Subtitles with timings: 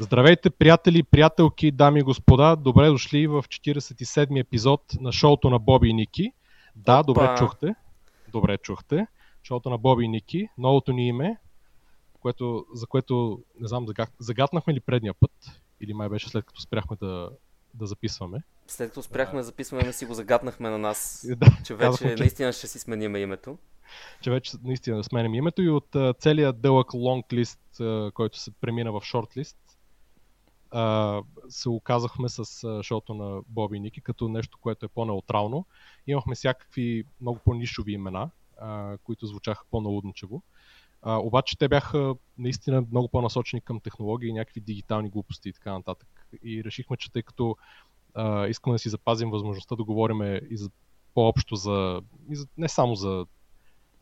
[0.00, 2.56] Здравейте, приятели, приятелки, дами и господа.
[2.56, 6.32] Добре дошли в 47-ми епизод на шоуто на Боби и Ники.
[6.76, 7.02] Да, Опа.
[7.02, 7.74] добре чухте.
[8.28, 9.06] Добре чухте.
[9.42, 10.48] Шоуто на Боби и Ники.
[10.58, 11.36] Новото ни име,
[12.20, 13.86] което, за което, не знам,
[14.18, 15.60] загатнахме ли предния път?
[15.80, 17.30] Или май беше след като спряхме да,
[17.74, 18.42] да записваме?
[18.66, 22.22] След като спряхме да записваме, си го загатнахме на нас, Да, че вече казахме, че-
[22.22, 23.58] наистина ще си сменим името.
[24.22, 28.50] че вече наистина да сменим името и от целият дълъг лонг лист, а, който се
[28.50, 29.56] премина в шорт лист,
[30.74, 32.44] а, се оказахме с
[32.82, 35.66] шоуто на Боби и Ники като нещо, което е по-неутрално.
[36.06, 40.42] Имахме всякакви много по-нишови имена, а, които звучаха по-налудничево.
[41.02, 46.08] А, обаче те бяха наистина много по-насочени към технологии, някакви дигитални глупости и така нататък.
[46.42, 47.56] И решихме, че тъй като
[48.14, 50.70] а, искаме да си запазим възможността да говорим и за
[51.14, 53.26] по-общо за, и за не само за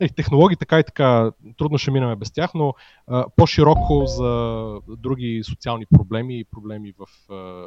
[0.02, 2.74] е, технологии така и така трудно ще минаме без тях, но
[3.06, 7.66] а, по-широко за други социални проблеми и проблеми в, а,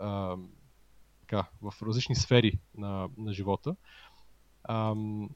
[0.00, 0.36] а,
[1.20, 3.76] така, в различни сфери на, на живота.
[4.68, 5.30] Ам,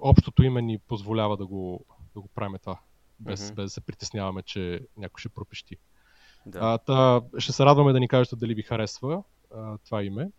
[0.00, 2.78] общото име ни позволява да го, да го правим това,
[3.20, 3.54] без, Мгм.
[3.54, 5.76] без да се притесняваме, че някой ще пропещи.
[6.46, 6.58] Да.
[6.62, 9.22] А, та, ще се радваме да ни кажете дали ви харесва
[9.54, 10.30] а, това име.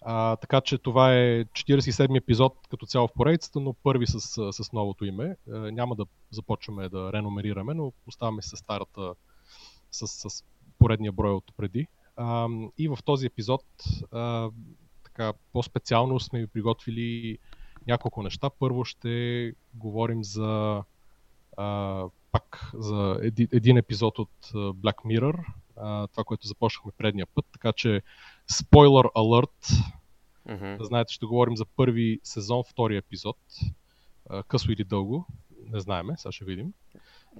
[0.00, 4.20] А, така че това е 47 епизод като цяло в поредицата, но първи с,
[4.52, 5.36] с, новото име.
[5.52, 9.14] А, няма да започваме да реномерираме, но оставаме с старата,
[9.90, 10.44] с, с
[10.78, 11.86] поредния брой от преди.
[12.16, 13.64] А, и в този епизод
[14.12, 14.50] а,
[15.04, 17.38] така, по-специално сме ви приготвили
[17.86, 18.50] няколко неща.
[18.58, 20.82] Първо ще говорим за
[21.56, 25.44] а, пак за еди, един епизод от Black Mirror,
[25.76, 28.02] а, това, което започнахме предния път, така че
[28.50, 29.68] спойлер алърт,
[30.78, 33.36] да знаете, ще говорим за първи сезон, втори епизод,
[34.48, 35.26] късо или дълго,
[35.72, 36.72] не знаеме, сега ще видим.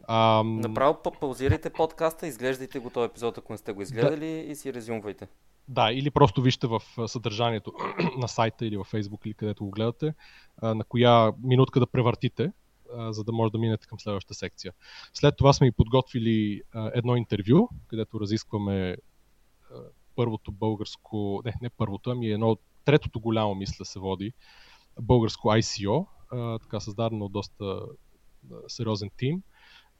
[0.05, 4.55] А, Направо па- паузирайте подкаста, изглеждайте го този епизод, ако не сте го изгледали и
[4.55, 5.29] си резюмвайте.
[5.69, 7.73] Да, или просто вижте в съдържанието
[8.19, 10.15] на сайта или във Facebook или където го гледате,
[10.63, 12.53] на коя минутка да превъртите,
[13.11, 14.73] за да може да минете към следващата секция.
[15.13, 18.97] След това сме и подготвили едно интервю, където разискваме
[20.19, 24.33] първото българско, не, не първото, ами едно от третото голямо, мисля, се води
[25.01, 27.81] българско ICO, а, така създадено доста
[28.69, 29.43] сериозен тим.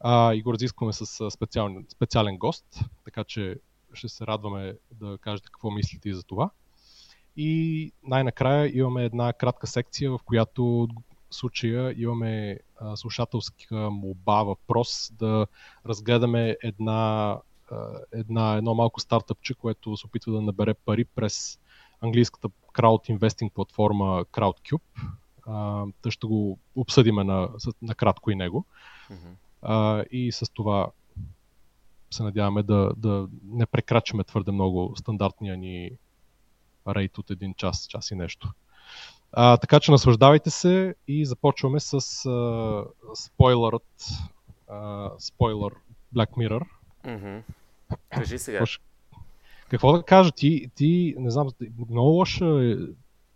[0.01, 2.65] А, и го разискваме с специален, специален гост,
[3.05, 3.57] така че
[3.93, 6.51] ще се радваме да кажете какво мислите и за това.
[7.37, 10.89] И най-накрая имаме една кратка секция, в която
[11.31, 15.47] в случая имаме а, слушателска молба, въпрос да
[15.87, 17.37] разгледаме една,
[18.13, 21.59] една, едно малко стартъпче, което се опитва да набере пари през
[22.01, 24.83] английската крауд инвестинг платформа CrowdCube.
[25.47, 27.49] А, тъй ще го обсъдиме на,
[27.83, 28.65] на кратко и него.
[29.63, 30.91] А, и с това
[32.11, 35.91] се надяваме да, да не прекрачваме твърде много стандартния ни
[36.89, 38.53] рейт от един час, час и нещо.
[39.33, 41.95] А, така че наслаждавайте се и започваме с
[42.27, 42.85] а,
[43.15, 44.09] спойлерът,
[44.69, 45.73] а, спойлер
[46.15, 46.63] Black Mirror.
[47.05, 47.39] Мгм.
[48.11, 48.65] Кажи сега.
[49.71, 50.33] Какво, да кажа?
[50.33, 51.49] Ти, ти не знам,
[51.91, 52.77] много лоша е,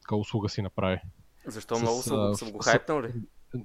[0.02, 1.00] така услуга си направи.
[1.46, 3.12] Защо с, много съм, съм го хайпнал ли?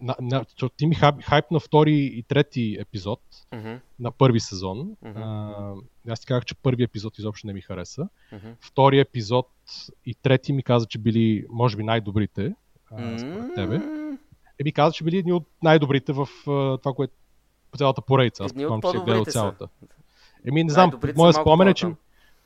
[0.02, 0.46] На, на,
[0.78, 3.20] ти ми хайп, на втори и трети епизод,
[3.54, 3.74] Мгм.
[4.00, 4.96] на първи сезон.
[5.02, 5.22] Мгм.
[5.22, 5.74] А,
[6.10, 8.10] аз ти казах, че първи епизод изобщо не ми хареса.
[8.32, 8.48] Мгм.
[8.62, 9.50] Втори епизод
[10.06, 12.54] и трети ми каза, че били, може би, най-добрите.
[12.92, 13.78] А, според тебе.
[13.78, 14.18] М,
[14.60, 17.14] Е, ми каза, че били едни от най-добрите в а, това, което
[17.78, 18.44] по цялата поредица.
[18.44, 19.32] Аз предполагам, че си гледал са.
[19.32, 19.68] цялата.
[20.48, 21.88] Еми, не знам, моят спомен е, че...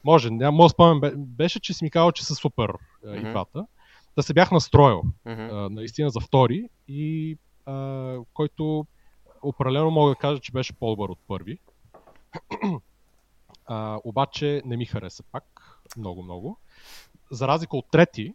[0.03, 2.73] Може, моят спомен бе- беше, че си ми казал, че са супер
[3.05, 3.65] а, и двата.
[4.15, 8.85] Да се бях настроил а, наистина за втори и а, който
[9.41, 11.57] определено мога да кажа, че беше по-добър от първи.
[13.65, 15.43] а, обаче не ми хареса пак
[15.97, 16.57] много-много.
[17.31, 18.33] За разлика от трети,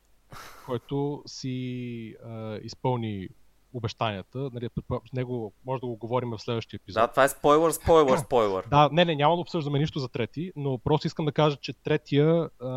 [0.66, 3.28] който си а, изпълни
[3.72, 4.50] обещанията.
[4.52, 4.68] Нали,
[5.12, 7.00] него може да го говорим в следващия епизод.
[7.00, 8.66] Да, това е спойлър, спойлър, спойлър.
[8.70, 11.72] Да, не, не, няма да обсъждаме нищо за трети, но просто искам да кажа, че
[11.72, 12.70] третия а,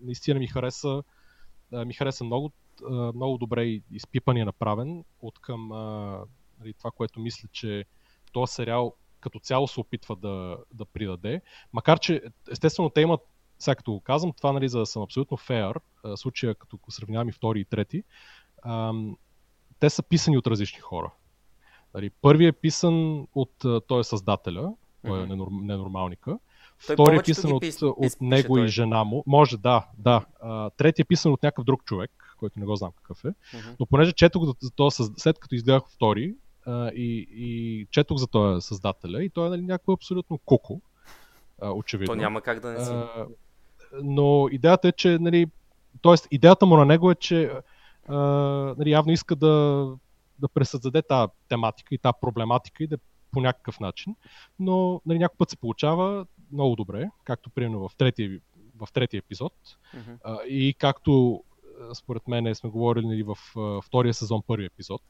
[0.00, 1.02] наистина ми хареса,
[1.72, 2.52] а, ми хареса много,
[2.84, 6.18] а, много добре изпипан и направен от към а,
[6.60, 7.84] нали, това, което мисля, че
[8.32, 11.40] този сериал като цяло се опитва да, да придаде.
[11.72, 13.20] Макар, че естествено те имат,
[13.58, 17.28] сега като го казвам, това нали, за да съм абсолютно феер, а, случая като сравнявам
[17.28, 18.02] и втори и трети,
[18.62, 19.16] ам,
[19.80, 21.10] те са писани от различни хора.
[21.94, 23.52] Нали, първият е писан от
[23.86, 24.72] той е създателя,
[25.06, 26.38] той е ненор, ненормалника.
[26.86, 28.68] Той Втори е писан от, пис- от него и той.
[28.68, 29.24] жена му.
[29.26, 30.24] Може, да, да.
[30.42, 33.28] А, третия е писан от някакъв друг човек, който не го знам какъв е.
[33.28, 33.68] Мгм.
[33.80, 34.54] Но понеже четох за
[34.90, 36.34] съз- след като изгледах втори,
[36.94, 40.80] и, и четох за този създателя и той е нали, някакво абсолютно куко,
[41.62, 42.14] очевидно.
[42.14, 42.92] То няма как да не си.
[44.02, 45.46] Но идеята е, че, нали,
[46.02, 46.14] т.е.
[46.30, 47.52] идеята му на него е, че
[48.08, 48.16] а,
[48.78, 49.86] нали, явно иска да,
[50.38, 52.98] да пресъздаде тази тематика и тази проблематика и да
[53.32, 54.16] по някакъв начин,
[54.58, 58.40] но нали, някой път се получава много добре, както примерно в третия,
[58.76, 59.52] в третия епизод
[59.94, 60.12] Мгм.
[60.24, 61.42] а, и както
[61.94, 65.02] според мен сме говорили нали, в а, втория сезон, първи епизод,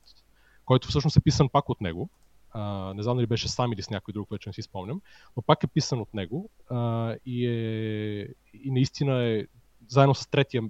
[0.64, 2.08] който всъщност е писан пак от него.
[2.50, 5.00] А, не знам дали беше сам или с някой друг, вече не си спомням,
[5.36, 9.46] но пак е писан от него а, и, е, и наистина е,
[9.88, 10.62] заедно с третия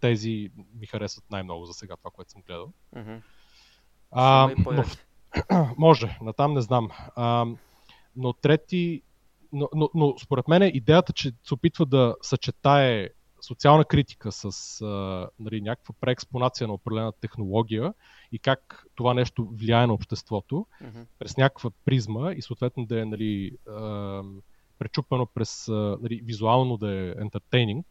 [0.00, 2.72] тези ми харесват най-много за сега това, което съм гледал.
[2.96, 3.14] Мгм.
[4.10, 4.84] А, но
[5.78, 6.88] може, натам не знам.
[7.16, 7.46] А,
[8.16, 9.02] но трети,
[9.52, 13.08] но, но, но според мен идеята, че се опитва да съчетае
[13.40, 17.94] социална критика с а, нали, някаква преекспонация на определена технология
[18.32, 21.00] и как това нещо влияе на обществото Мгм.
[21.18, 24.22] през някаква призма и съответно да е нали, а,
[24.78, 27.84] пречупено през а, нали, визуално да е entertaining,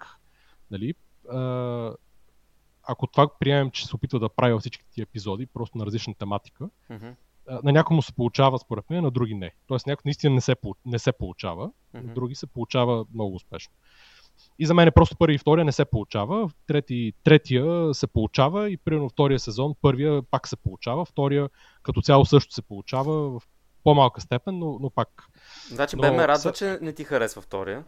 [0.71, 0.93] нали,
[2.87, 6.13] ако това приемем, че се опитва да прави във всички тия епизоди, просто на различна
[6.13, 9.51] тематика, а, на някому се получава, според мен, на други не.
[9.67, 10.55] Тоест някой наистина не се,
[10.85, 12.07] не се получава, Мгм.
[12.07, 13.73] на други се получава много успешно.
[14.59, 18.69] И за мен е просто първи и втория не се получава, трети, третия се получава
[18.69, 21.49] и примерно втория сезон, първия пак се получава, втория
[21.83, 23.43] като цяло също се получава в
[23.83, 25.23] по-малка степен, но, но пак.
[25.67, 27.83] Значи, Но бе ме радва, че не ти харесва втория.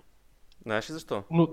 [0.62, 1.24] Знаеш ли защо?
[1.32, 1.48] Но,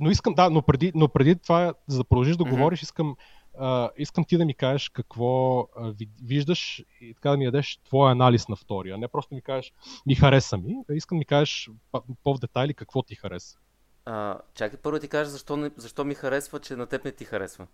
[0.00, 2.50] но искам, да, но преди, но преди това, за да продължиш да Мгм.
[2.50, 3.16] говориш, искам,
[3.58, 7.80] а, искам ти да ми кажеш какво а, ви- виждаш и така да ми дадеш
[7.84, 8.98] твоя анализ на втория.
[8.98, 9.72] Не просто ми кажеш,
[10.06, 11.70] ми хареса ми, а искам да ми кажеш
[12.24, 13.58] по-в детайли какво ти хареса.
[14.04, 17.24] А, чакай първо ти кажа защо, не, защо ми харесва, че на теб не ти
[17.24, 17.66] харесва.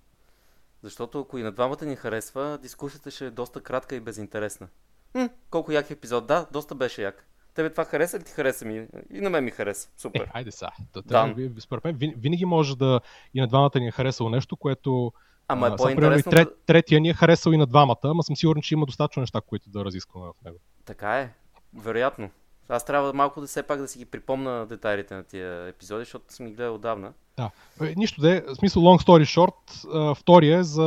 [0.82, 4.68] Защото ако и на двамата ни харесва, дискусията ще е доста кратка и безинтересна.
[5.12, 6.26] Хм, колко як епизод.
[6.26, 7.26] Да, доста беше як.
[7.56, 8.86] Тебе това хареса ли ти хареса ми?
[9.10, 9.88] И на мен ми хареса.
[9.88, 10.30] Е, Супер.
[10.32, 10.70] айде сега.
[10.94, 11.02] Да,
[11.34, 11.50] Да.
[11.60, 13.00] Според мен вин- винаги може да
[13.34, 15.12] и на двамата ни е харесало нещо, което...
[15.48, 16.30] Ама а, е по-интересно.
[16.30, 19.40] трет, Третия ни е харесал и на двамата, ама съм сигурен, че има достатъчно неща,
[19.40, 20.58] които да разискваме в него.
[20.84, 21.32] Така е.
[21.74, 22.30] Вероятно.
[22.68, 26.34] Аз трябва малко да все пак да си ги припомна детайлите на тия епизоди, защото
[26.34, 27.12] съм ги гледал отдавна.
[27.36, 27.50] Да.
[27.82, 28.40] Е, нищо да е.
[28.40, 30.84] В смисъл, long story short, втория е за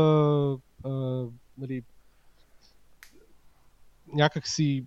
[0.86, 0.90] а,
[1.58, 1.84] нали,
[4.14, 4.86] някак си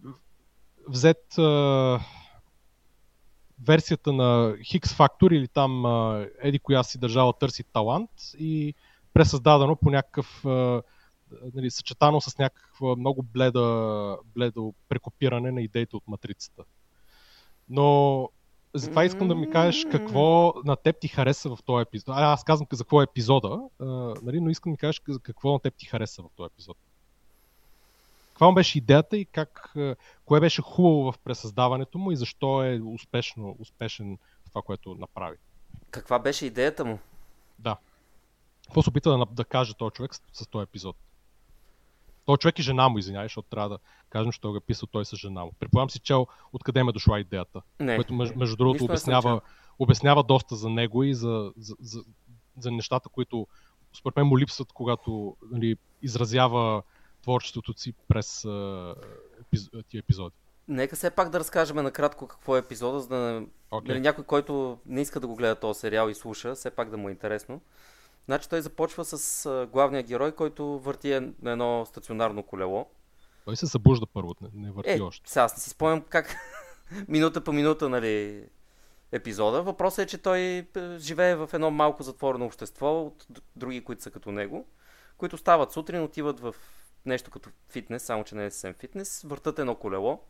[0.89, 2.01] взет а,
[3.67, 8.75] версията на Higgs Factor или там а, еди коя си държава търси талант и
[9.15, 10.83] пресъздадено по някакъв а,
[11.55, 16.65] нали, съчетано с някаква много бледа, бледо прекопиране на идеите от матрицата.
[17.69, 18.29] Но
[18.75, 22.09] затова искам да ми кажеш какво на теб ти хареса в този епизод.
[22.09, 23.85] А, аз казвам за какво е епизода, а,
[24.23, 26.77] нали, но искам да ми кажеш какво на теб ти хареса в този епизод.
[28.33, 32.65] Каква му беше идеята и как, а, кое беше хубаво в пресъздаването му и защо
[32.65, 35.37] е успешно, успешен в това, което направи.
[35.91, 36.99] Каква беше идеята му?
[37.59, 37.77] Да.
[38.65, 40.97] Какво се опита да, да каже този човек с, с този епизод?
[42.25, 43.79] Той човек и жена му, извинявай, защото трябва да
[44.11, 45.53] кажем, че той го е писал той с жена му.
[45.61, 47.97] Предполагам си чел откъде им е дошла идеята, Не.
[47.97, 49.41] което между, между другото обяснява,
[49.79, 52.05] обяснява доста за него и за, за, за,
[52.59, 53.47] за нещата, които
[53.99, 56.83] според мен му липсват, когато нали, изразява
[57.23, 58.95] творчеството си през а,
[59.41, 60.37] епиз, тия епизоди.
[60.69, 63.47] Нека все пак да разкажем накратко какво е епизода, за да не...
[63.71, 63.89] Okay.
[63.89, 66.97] Нали, някой, който не иска да го гледа този сериал и слуша, все пак да
[66.97, 67.61] му е интересно.
[68.25, 72.87] Значи той започва с главния герой, който върти е- на едно стационарно колело.
[73.45, 75.31] Той се събужда първо, не, не върти Е, още.
[75.31, 76.37] сега аз не си спомням как
[77.09, 78.45] минута по минута, нали,
[79.13, 79.63] епизода.
[79.63, 80.67] Въпросът е, че той е,
[80.99, 83.27] живее в едно малко затворено общество от
[83.57, 84.67] други, които са като него,
[85.17, 86.55] които стават сутрин, отиват в
[87.07, 90.21] нещо като фитнес, само че не е съвсем фитнес, въртат едно колело,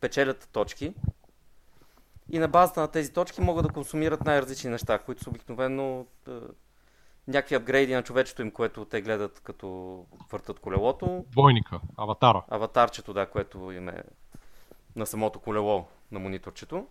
[0.00, 0.94] печелят точки
[2.30, 6.30] и на базата на тези точки могат да консумират най-различни неща, които са обикновено е,
[7.28, 9.66] някакви апгрейди на човечето им, което те гледат като
[10.32, 12.42] въртат колелото, Двойника, аватара.
[12.48, 14.02] аватарчето, да, което им е
[14.96, 16.86] на самото колело на мониторчето.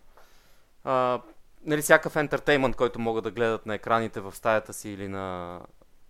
[0.83, 1.21] А,
[1.65, 5.59] нали, всякакъв ентертеймент, който могат да гледат на екраните в стаята си или на,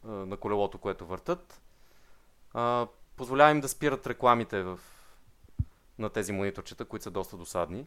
[0.08, 1.62] а, на колелото, което въртат.
[2.54, 2.88] А,
[3.18, 4.80] позволява им да спират рекламите в,
[6.00, 7.86] на тези мониторчета, които са доста досадни.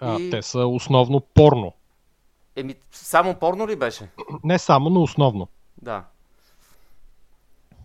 [0.00, 1.72] А, И- Те са основно порно.
[2.56, 4.08] Еми, само порно ли беше?
[4.44, 5.48] Не само, но основно.
[5.82, 6.04] Да.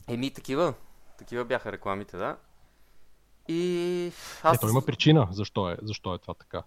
[0.07, 0.73] Еми, такива.
[1.17, 2.37] Такива бяха рекламите, да.
[3.47, 4.11] И
[4.43, 4.57] аз...
[4.57, 6.63] Ето има причина защо е, защо е това така.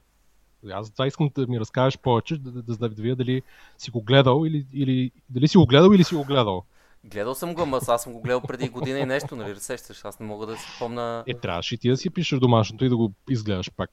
[0.73, 3.42] Аз това искам да ми разкажеш повече, да, да, да, да видя дали
[3.78, 6.64] си го гледал или, или дали си го гледал или си го гледал.
[7.04, 9.56] Гледал съм го, ама аз съм го гледал преди година и нещо, нали?
[9.56, 11.25] Сещаш, аз не мога да си спомна.
[11.26, 13.90] Е, трябваше и ти да си пишеш домашното и да го изгледаш пак.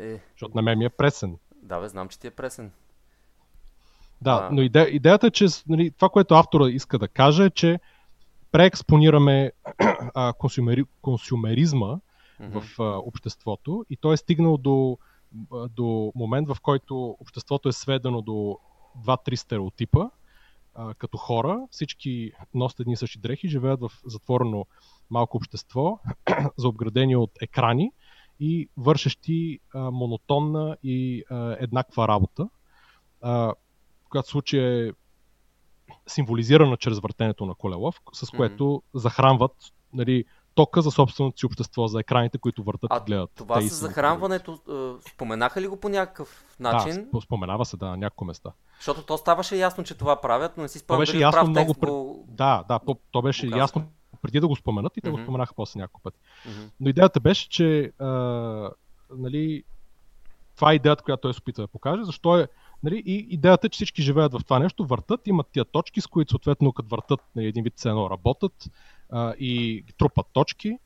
[0.00, 1.36] Е, Защото на мен ми е пресен.
[1.62, 2.70] да, бе, знам, че ти е пресен.
[4.22, 4.48] Да, А.
[4.52, 7.80] но иде, идеята е, че нали, това, което автора иска да каже е, че
[8.52, 9.52] преекспонираме
[10.14, 11.98] а, консюмери, консюмеризма
[12.40, 12.60] Мгм.
[12.60, 14.98] в а, обществото и той е стигнал до,
[15.52, 18.58] а, до момент, в който обществото е сведено до
[19.06, 20.10] 2-3 стереотипа,
[20.78, 24.66] а, като хора, всички носят едни и същи дрехи, живеят в затворено
[25.10, 26.00] малко общество,
[26.56, 27.92] заобградени от екрани
[28.40, 32.48] и вършещи а, монотонна и а, еднаква работа,
[33.22, 33.52] а,
[34.08, 34.92] която в случая е
[36.06, 39.52] символизирана чрез въртенето на колело, с което захранват
[39.92, 43.30] нали, тока за собственото си общество, за екраните, които въртат А и гледат.
[43.34, 44.58] това с захранването,
[45.12, 46.94] споменаха ли го по някакъв начин?
[46.94, 48.52] Да, сп- споменава се, да, на няколко места.
[48.78, 51.74] Защото то ставаше ясно, че това правят, но не си спомням дали ясно прав много
[51.74, 52.24] текст го...
[52.28, 53.62] Да, да, то, то беше Го казаха.
[53.62, 53.84] ясно
[54.22, 55.24] преди да го споменат и те го Мгм.
[55.24, 56.18] споменаха после няколко пъти.
[56.46, 56.70] Мгм.
[56.80, 58.08] Но идеята беше, че а,
[59.10, 59.64] нали,
[60.56, 62.48] това е идеята, която той се опита да покаже, защо е
[62.82, 66.06] Нали, и идеята е, че всички живеят в това нещо, въртат, имат тия точки, с
[66.06, 68.70] които съответно като въртат нали, един вид едно работят
[69.10, 70.78] а, и трупат точки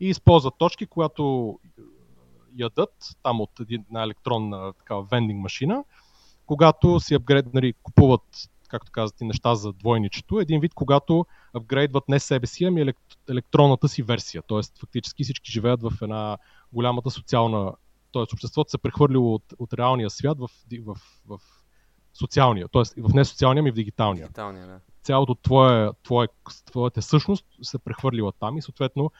[0.00, 1.58] и използват точки, когато
[2.56, 5.84] ядат там от една електронна такава вендинг машина,
[6.52, 8.22] когато си апгрейд, нали, купуват
[8.68, 13.00] както казват и неща за двойничето, един вид, когато апгрейдват не себе си, ами елект,
[13.30, 14.42] електронната си версия.
[14.46, 16.38] Тоест, фактически всички живеят в една
[16.72, 17.72] голямата социална
[18.12, 18.22] т.е.
[18.22, 20.48] обществото се е прехвърлило от, от реалния свят в,
[20.86, 21.38] в, в
[22.14, 23.02] социалния, т.е.
[23.02, 24.26] в не социалния, ми в дигиталния.
[24.26, 24.80] Дигиталния, да.
[25.02, 26.26] Цялото твое, твое,
[26.64, 29.10] твоята същност се е прехвърлила там и съответно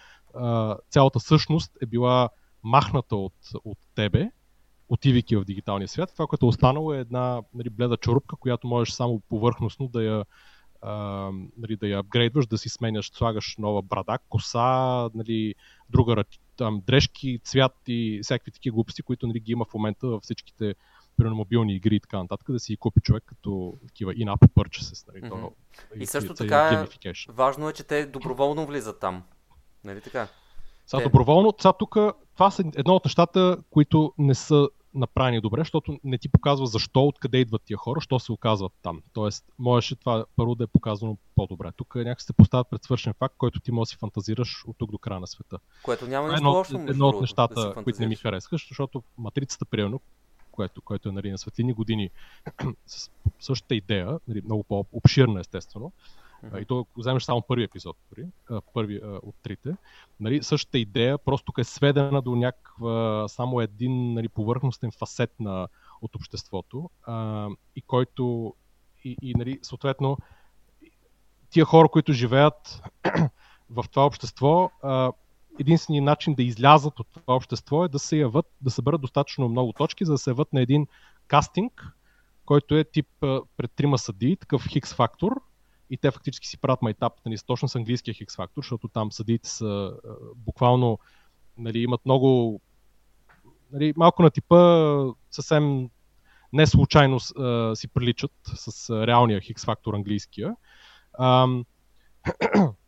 [0.90, 2.28] цялата същност е била
[2.62, 3.34] махната от,
[3.64, 4.30] от тебе,
[4.92, 6.12] отивайки в дигиталния свят.
[6.12, 10.24] Това, което е останало е една нали, бледа чорупка, която можеш само повърхностно да я
[10.82, 15.54] Uh, нали, да я апгрейдваш, да си сменяш, слагаш нова брада, коса, нали,
[15.90, 16.24] друга
[16.56, 20.74] там, дрежки, цвят и всякакви такива глупости, които нали, ги има в момента във всичките
[21.16, 25.08] примерно, мобилни игри и така нататък, да си купи човек като такива in-app purchases.
[25.08, 25.40] Нали, Мгм.
[25.40, 25.52] то,
[25.96, 27.12] И също така е-.
[27.28, 29.22] Важно е, че те доброволно влизат там.
[29.84, 30.28] Нали така?
[30.86, 31.96] Сега Те- доброволно, сега тук
[32.34, 37.06] това са едно от нещата, които не са направени добре, защото не ти показва защо,
[37.06, 39.02] откъде идват тия хора, що се оказват там.
[39.12, 41.72] Тоест, можеше това първо да е показано по-добре.
[41.76, 44.90] Тук някакси се поставят пред свършен факт, който ти можеш да си фантазираш от тук
[44.90, 45.58] до края на света.
[45.82, 50.00] Което няма нищо едно, едно от нещата, да които не ми харесаха, защото матрицата, примерно,
[50.50, 52.10] което, което е нали, на светлини години
[52.86, 55.92] с същата идея, нали, много по-обширна естествено,
[56.52, 58.26] А, и то ако вземеш само първи епизод, дори,
[58.74, 59.76] първи от трите,
[60.20, 65.68] нали, същата идея, просто тук е сведена до някаква, само един нали, повърхностен фасет на,
[66.02, 68.54] от обществото, а, и който,
[69.04, 70.18] и, и нали, съответно,
[71.50, 72.82] тия хора, които живеят
[73.70, 75.12] в това общество, а,
[75.60, 79.72] единственият начин да излязат от това общество е да се яват, да съберат достатъчно много
[79.72, 80.86] точки, за да се яват на един
[81.26, 81.86] кастинг,
[82.44, 83.06] който е тип
[83.56, 85.40] пред трима съдии, такъв хикс фактор,
[85.92, 89.48] и те фактически си правят майтап нали, точно с английския хикс фактор, защото там съдиите
[89.48, 89.92] са
[90.36, 90.98] буквално
[91.58, 92.60] нали, имат много
[93.72, 94.56] нали, малко на типа
[95.30, 95.88] съвсем
[96.52, 97.20] не случайно
[97.74, 100.56] си приличат с реалния хикс фактор английския.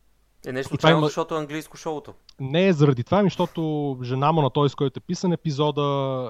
[0.47, 2.13] Е нещо случайно, има- защото е английско шоуто.
[2.39, 5.83] не е заради това, ами защото жена му на този, с който е писан епизода,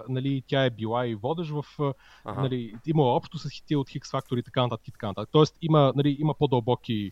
[0.10, 1.66] нали, тя е била и водещ в...
[2.26, 2.42] Ага.
[2.42, 5.30] Нали, има общо с хити от Хикс Factor и така нататък и така нататък.
[5.32, 7.12] Тоест има, нали, има по-дълбоки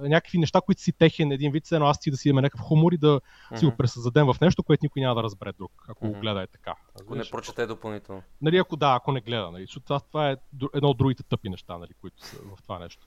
[0.00, 2.92] някакви неща, които си техен един вид, едно аз ти да си имаме някакъв хумор
[2.92, 3.20] и да
[3.56, 6.14] си го пресъздадем в нещо, което никой няма да разбере друг, ако Мгм.
[6.14, 6.74] го гледа е така.
[7.00, 8.22] Ако не прочете допълнително.
[8.42, 9.50] Нали, ако да, ако не гледа.
[9.50, 10.36] Нали, защото това, това е
[10.74, 13.06] едно от другите тъпи неща, нали, които са в това нещо.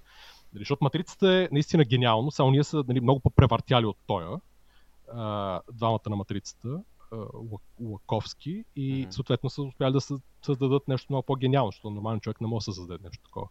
[0.56, 4.40] Нали, защото матрицата е наистина гениално, само ние са нали, много по-превъртяли от тоя,
[5.14, 6.80] а, двамата на матрицата,
[7.12, 9.12] а, Лак- Лаковски, и Мгм.
[9.12, 12.72] съответно са успяли да съ- създадат нещо много по-гениално, защото нормален човек не може да
[12.72, 13.48] създаде нещо такова.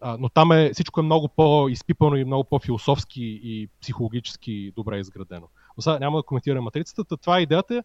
[0.00, 5.48] А, но там е, всичко е много по-изпипано и много по-философски и психологически добре изградено.
[5.76, 7.84] Но сега няма да коментирам матрицата, та това е идеята.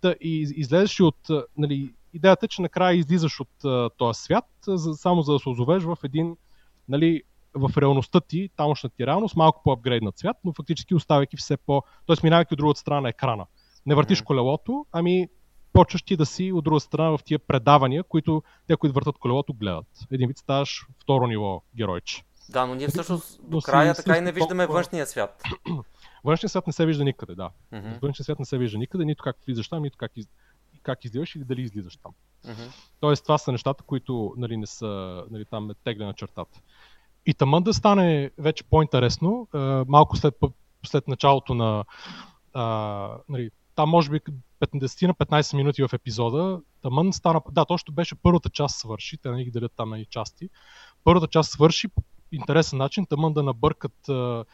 [0.00, 4.48] Та, и из- излезеш от, нали, идеята е, че накрая излизаш от а, този свят,
[4.66, 6.36] за, само за да се озовеш в един,
[6.88, 7.22] нали,
[7.54, 11.82] в реалността ти, тамошната ти реалност, малко по-апгрейднат свят, но фактически оставяйки все по...
[12.06, 13.46] Тоест минавайки от другата страна на екрана.
[13.86, 15.28] Не въртиш колелото, ами
[15.72, 19.54] почваш ти да си от друга страна в тия предавания, които те, които въртат колелото,
[19.54, 19.86] гледат.
[20.10, 22.24] Един вид ставаш второ ниво геройче.
[22.48, 25.42] Да, но ние всъщност но до края така и не виждаме толкова- външния свят.
[26.24, 27.50] Външният свят не се вижда никъде, да.
[27.72, 27.88] Мгм.
[28.02, 30.28] Външният свят не се вижда никъде, нито как влизаш там, нито как, из...
[30.82, 32.12] как излизаш или дали излизаш там.
[32.44, 32.62] Мгм.
[33.00, 36.60] Тоест, това са нещата, които нали, не са, нали, там е теглена чертата.
[37.26, 40.34] И тъмън да стане вече по-интересно, а, малко след,
[40.86, 41.84] след началото на
[42.52, 42.64] а,
[43.28, 44.20] нали, там може би
[44.60, 49.30] 15 на 15 минути в епизода, тъмън стана, да, точно беше първата част свърши, те
[49.30, 50.50] не ги делят там на части,
[51.04, 54.44] първата част свърши по интересен начин, тъмън да набъркат а,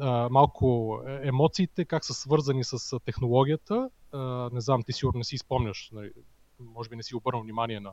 [0.00, 3.90] а, малко емоциите, как са свързани с технологията.
[4.12, 4.18] А,
[4.52, 6.10] не знам, ти сигурно не си спомняш, нали,
[6.60, 7.92] може би не си обърнал внимание на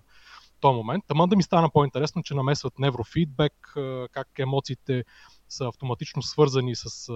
[0.59, 1.03] този момент.
[1.07, 3.73] Таман да ми стана по-интересно, че намесват неврофидбек,
[4.11, 5.03] как емоциите
[5.49, 7.13] са автоматично свързани с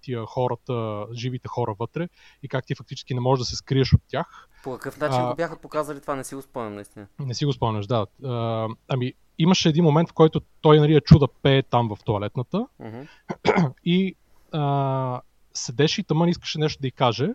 [0.00, 2.08] тия хората, живите хора вътре
[2.42, 4.48] и как ти фактически не можеш да се скриеш от тях.
[4.64, 6.16] По какъв начин а, го бяха показали това?
[6.16, 7.06] Не си го спомням наистина.
[7.18, 8.06] Не си го спомняш, да.
[8.24, 13.08] А, ами, имаше един момент, в който той нали, чуда пее там в туалетната uh-huh.
[13.84, 14.14] и
[14.52, 15.20] а,
[15.54, 17.28] седеше и тъмън искаше нещо да й каже,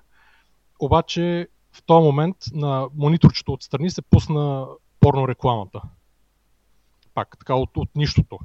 [0.80, 4.68] обаче в този момент на мониторчето отстрани се пусна
[5.02, 5.82] порно рекламата.
[7.14, 8.40] Пак, така от, от нищото.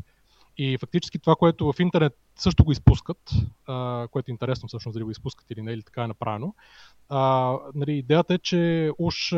[0.59, 3.33] И фактически това, което в интернет също го изпускат,
[3.67, 6.55] а, което е интересно всъщност дали го изпускат или не, или така е направено,
[7.09, 9.33] а, нали, идеята е, че уж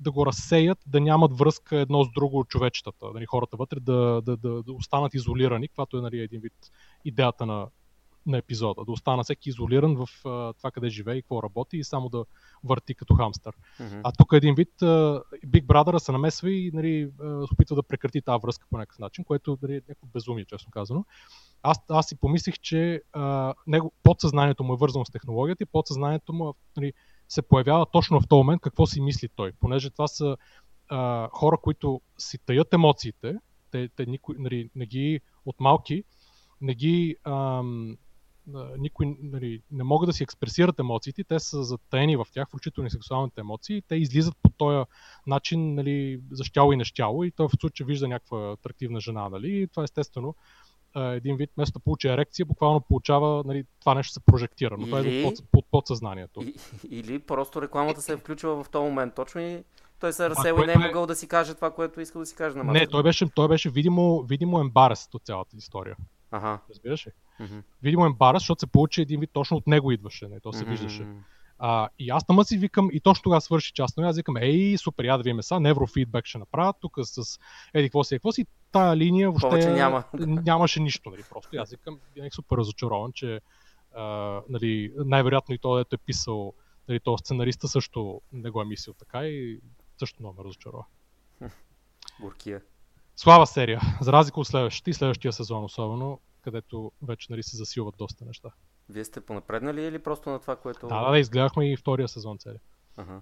[0.00, 4.36] да го разсеят, да нямат връзка едно с друго човечетата, нали, хората вътре да, да,
[4.36, 6.52] да, да останат изолирани, каквато е нали, един вид
[7.04, 7.66] идеята на,
[8.28, 8.84] на епизода.
[8.84, 12.24] Да остана всеки изолиран в а, това къде живее и какво работи и само да
[12.64, 13.56] върти като хамстър.
[13.80, 14.00] Mm-hmm.
[14.04, 18.22] А тук един вид а, Big Brother се намесва и нали, се опитва да прекрати
[18.22, 21.04] тази връзка по някакъв начин, което нали, е някакво безумие, честно казано.
[21.62, 26.32] Аз, аз си помислих, че а, него, подсъзнанието му е вързано с технологията и подсъзнанието
[26.32, 26.92] му нали,
[27.28, 29.52] се появява точно в този момент какво си мисли той.
[29.60, 30.36] Понеже това са
[30.88, 33.36] а, хора, които си таят емоциите,
[33.70, 36.04] те, те никой, нали, не ги от малки,
[36.60, 37.96] не ги ам,
[38.78, 42.90] никой нали, не могат да си експресират емоциите, те са затаени в тях, включително и
[42.90, 44.84] сексуалните емоции, те излизат по този
[45.26, 49.62] начин, нали, за щяло и нещяло, и той в случай вижда някаква атрактивна жена, нали,
[49.62, 50.34] и това естествено
[50.96, 55.00] един вид, вместо да получи ерекция, буквално получава, нали, това нещо се прожектира, но това
[55.00, 56.42] е под, под, подсъзнанието.
[56.90, 59.64] Или просто рекламата се е включила в този момент точно и
[60.00, 62.26] той се е разсел и не е могъл да си каже това, което иска да
[62.26, 65.96] си каже на Не, той беше, той беше видимо, видимо ембарес от цялата история.
[66.30, 66.58] Ага.
[66.70, 67.10] Разбираш ли?
[67.40, 67.62] Mm-hmm.
[67.82, 70.68] Видимо ембарас, защото се получи един вид точно от него идваше, не, то се mm-hmm.
[70.68, 71.06] виждаше.
[71.58, 74.78] А, и аз тъма си викам, и точно тогава свърши част, но аз викам, ей,
[74.78, 77.38] супер, я да видим са, неврофидбек ще направят, тук с
[77.74, 80.04] еди какво си, какво си, тая линия въобще Повече няма.
[80.18, 81.56] нямаше нищо, нали, просто.
[81.56, 83.40] И аз викам, бях супер разочарован, че
[83.94, 84.02] а,
[84.48, 86.52] нали, най-вероятно и той, дето е писал,
[86.88, 89.60] нали, то сценариста също не го е мислил така и
[89.98, 90.84] също много ме разочарова.
[92.20, 92.60] Буркия.
[93.20, 97.94] Слава серия, за разлика от следващия и следващия сезон особено, където вече нали, се засилват
[97.98, 98.50] доста неща.
[98.88, 100.88] Вие сте понапреднали или просто на това, което...
[100.88, 102.58] Да, да, да изгледахме и втория сезон цели.
[102.96, 103.20] Ага.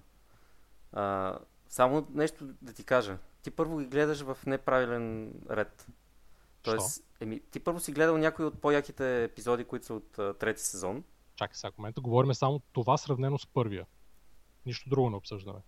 [0.93, 1.37] А,
[1.69, 3.17] само нещо да ти кажа.
[3.43, 5.87] Ти първо ги гледаш в неправилен ред.
[6.61, 10.61] Тоест, еми, ти първо си гледал някои от по-яките епизоди, които са от а, трети
[10.61, 11.03] сезон.
[11.35, 13.85] Чакай сега, в момента говорим само това сравнено с първия.
[14.65, 15.59] Нищо друго не обсъждаме.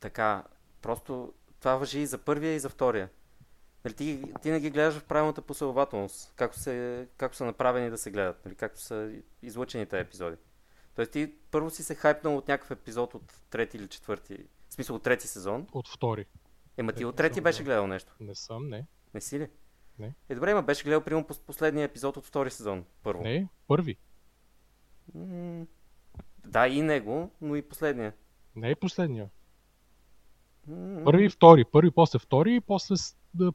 [0.00, 0.44] Така,
[0.82, 3.08] просто това въжи и за първия и за втория.
[3.84, 7.98] Нали, ти, ти не ги гледаш в правилната последователност, както, се, както са направени да
[7.98, 9.12] се гледат, нали, както са
[9.42, 10.36] излъчени тези епизоди.
[10.94, 14.36] Тоест ти първо си се хайпнал от някакъв епизод от трети или четвърти,
[14.68, 15.66] в смисъл от трети сезон.
[15.72, 16.26] От втори.
[16.76, 18.12] Ема ти от трети беше гледал нещо?
[18.20, 18.86] Не съм, не.
[19.14, 19.48] Не си ли?
[19.98, 20.14] Не.
[20.28, 23.22] Е, добре, ма беше гледал примерно последния епизод от втори сезон, първо.
[23.22, 23.96] Не, първи.
[25.14, 25.66] М-
[26.46, 28.14] да, и него, но и последния.
[28.56, 29.30] Не е последния.
[31.04, 31.64] Първи и втори.
[31.64, 32.96] Първи, после втори и после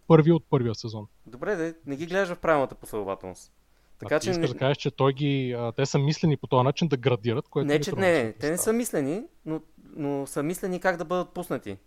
[0.07, 1.07] първи от първия сезон.
[1.27, 3.51] Добре, де, не ги гледаш в правилната последователност.
[3.99, 4.29] Така, а че...
[4.29, 7.47] искаш да кажеш, че той ги, а, те са мислени по този начин да градират,
[7.47, 9.61] което не, че не, не, те не са мислени, но,
[9.95, 11.77] но са мислени как да бъдат пуснати.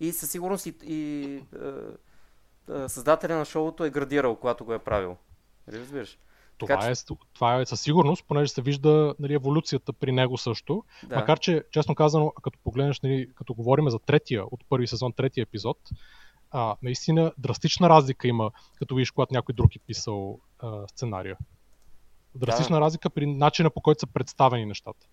[0.00, 1.40] И със сигурност и, и е,
[2.74, 5.16] е, създателя на шоуто е градирал, когато го е правил.
[5.68, 6.18] Нали разбираш?
[6.58, 6.94] Това, така, е,
[7.34, 10.84] това е със сигурност, понеже се вижда нали, еволюцията при него също.
[11.02, 11.16] Да.
[11.16, 15.42] Макар, че, честно казано, като погледнеш, нали, като говорим за третия от първи сезон, третия
[15.42, 15.78] епизод,
[16.50, 21.36] а, наистина драстична разлика има, като видиш, когато някой друг е писал а, сценария.
[22.34, 22.80] Драстична да.
[22.80, 25.06] разлика при начина по който са представени нещата.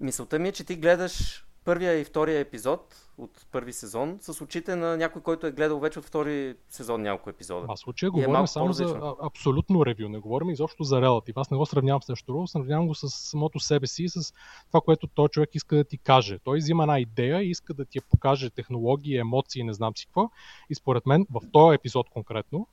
[0.00, 4.76] Мисълта ми е, че ти гледаш първия и втория епизод от първи сезон с очите
[4.76, 7.66] на някой, който е гледал вече от втори сезон няколко епизода.
[7.68, 11.36] А случая е говорим е само за абсолютно ревю, не говорим изобщо за релатив.
[11.36, 14.32] Аз не го сравнявам с нещо друго, сравнявам го с самото себе си, с
[14.68, 16.38] това, което той човек иска да ти каже.
[16.44, 20.06] Той взима една идея и иска да ти я покаже технологии, емоции, не знам си
[20.06, 20.30] какво.
[20.70, 22.66] И според мен в този епизод конкретно,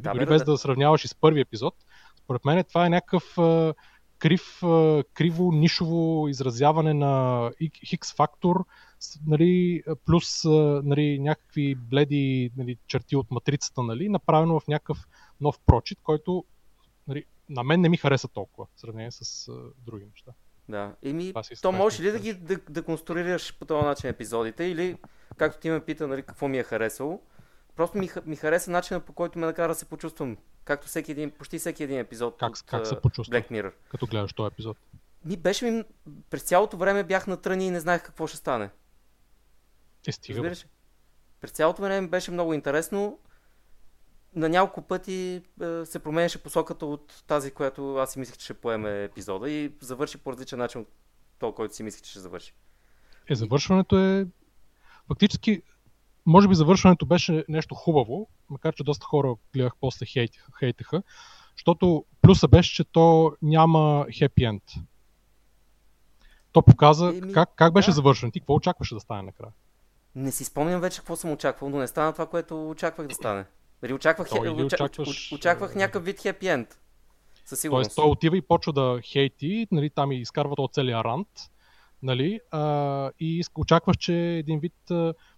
[0.00, 1.74] да, дори без да, да сравняваш и с първи епизод,
[2.24, 3.38] според мен това е някакъв
[4.22, 4.58] крив,
[5.14, 7.50] криво, нишово изразяване на
[7.86, 8.64] хикс фактор,
[9.26, 10.44] нали, плюс
[10.84, 14.98] нали, някакви бледи нали, черти от матрицата, нали, направено в някакъв
[15.40, 16.44] нов прочит, който
[17.08, 19.52] нали, на мен не ми хареса толкова, в сравнение с а,
[19.86, 20.32] други неща.
[20.68, 20.94] Да.
[21.02, 21.32] Еми,
[21.62, 24.96] то можеш ли да ги да, да конструираш по този начин епизодите или,
[25.36, 27.20] както ти ме пита, нали, какво ми е харесало,
[27.76, 31.30] просто ми, ми хареса начина по който ме накара да се почувствам, както всеки един,
[31.30, 33.72] почти всеки един епизод как, от как се почувства, Black Mirror.
[33.88, 34.76] Като гледаш този епизод.
[35.24, 35.84] Ми беше ми,
[36.30, 38.70] през цялото време бях на тръни и не знаех какво ще стане.
[40.06, 40.54] Е, стига.
[41.40, 43.18] През цялото време беше много интересно
[44.34, 48.54] на няколко пъти е, се променяше посоката от тази, която аз си мислех, че ще
[48.54, 50.88] поеме епизода и завърши по различен начин от
[51.38, 52.54] то, който си мислех, че ще завърши.
[53.30, 54.26] Е, завършването е...
[55.08, 55.62] Фактически,
[56.26, 61.02] може би завършването беше нещо хубаво, макар че доста хора гледах после хейтиха, хейтиха
[61.56, 64.62] защото плюса беше, че то няма хепи енд.
[66.52, 67.94] То показа Еми, как, как беше да.
[67.94, 68.30] завършен.
[68.30, 69.52] Ти какво очакваше да стане накрая?
[70.14, 73.44] Не си спомням вече какво съм очаквал, но не стана това, което очаквах да стане.
[73.82, 75.32] Дали очаквах, То, очакваш...
[75.32, 76.78] очаквах някакъв вид хепи енд.
[77.44, 77.88] Със сигурност.
[77.88, 81.28] Тоест той отива и почва да хейти, нали, там и изкарва от целия рант,
[82.02, 84.74] нали, а, и очакваш, че един вид,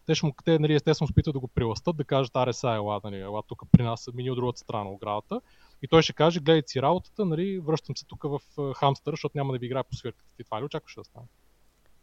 [0.06, 3.00] те, ще му, те нали, естествено спитат да го приластат, да кажат, аре са, ела,
[3.04, 5.40] нали, ела тук при нас, мини от другата страна оградата.
[5.82, 8.40] И той ще каже, гледай си работата, нали, връщам се тук в
[8.74, 10.34] хамстър, защото няма да ви играя по свирката.
[10.36, 11.26] Ти това ли очакваш да стане?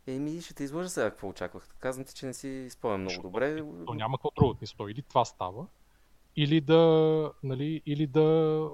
[0.07, 1.75] Еми, ще те излъжа сега какво очаквах.
[1.79, 3.63] Казвам ти, че не си спомням много добре.
[3.87, 4.57] То няма какво друго.
[4.61, 5.65] Мисля, или това става,
[6.35, 8.21] или да, нали, или да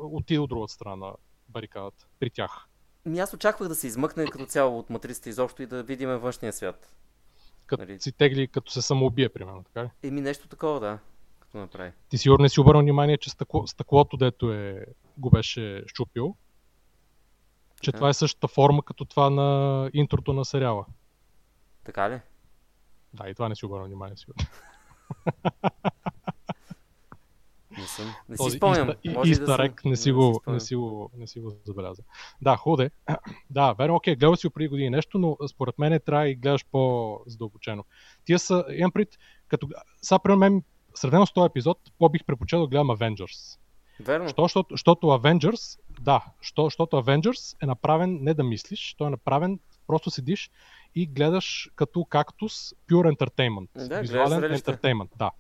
[0.02, 1.14] отиде от другата страна на
[1.50, 2.68] барикадата при тях.
[3.06, 6.54] Ми аз очаквах да се измъкне като цяло от матрицата изобщо и да видим външния
[6.54, 6.94] свят.
[7.68, 8.00] Като нали?
[8.00, 9.90] си тегли, като се самоубие, примерно, така ли?
[10.04, 11.00] Еми нещо такова, да.
[11.40, 11.92] Като направи.
[12.10, 14.86] Ти сигурно не си обърнал внимание, че стъкло, стъклото, дето е,
[15.18, 16.36] го беше щупил,
[17.82, 20.86] че това е същата форма, като това на интрото на сериала.
[21.84, 22.20] Така ли?
[23.14, 24.48] Да, и това не си обърнал внимание, сигурно.
[27.88, 28.14] Не съм.
[28.30, 28.90] Не си спомням.
[29.26, 29.92] Истарек да съм...
[29.92, 32.04] не, си го, не, си го, не си го забеляза.
[32.42, 32.92] Да, худе.
[33.50, 37.86] да, верно, окей, гледал си преди години нещо, но според мен трябва и гледаш по-задълбочено.
[38.26, 39.10] Тия са, имам пред,
[39.48, 39.68] като,
[40.02, 40.64] сега при мен,
[40.96, 43.60] сравнено с този епизод, по-бих предпочел да гледам Avengers.
[44.00, 44.30] Верно.
[44.30, 49.10] Що, защото, защото Avengers, да, що, защото Avengers е направен не да мислиш, той е
[49.10, 50.52] направен, просто седиш
[50.96, 53.88] и гледаш като кактус pure entertainment.
[53.88, 55.32] Да, визуален entertainment, да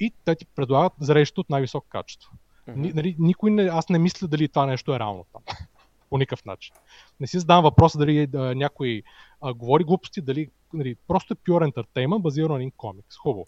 [0.00, 2.32] и те ти предлагат зрелище от най-високо качество.
[2.68, 2.94] Mm-hmm.
[2.94, 5.42] Нали, никой не, аз не мисля дали това нещо е реално там.
[6.10, 6.74] По никакъв начин.
[7.20, 9.02] Не си задавам въпроса дали да, някой
[9.40, 13.16] а, говори глупости, дали нали, просто е pure entertainment, базирано на един комикс.
[13.16, 13.46] Хубаво.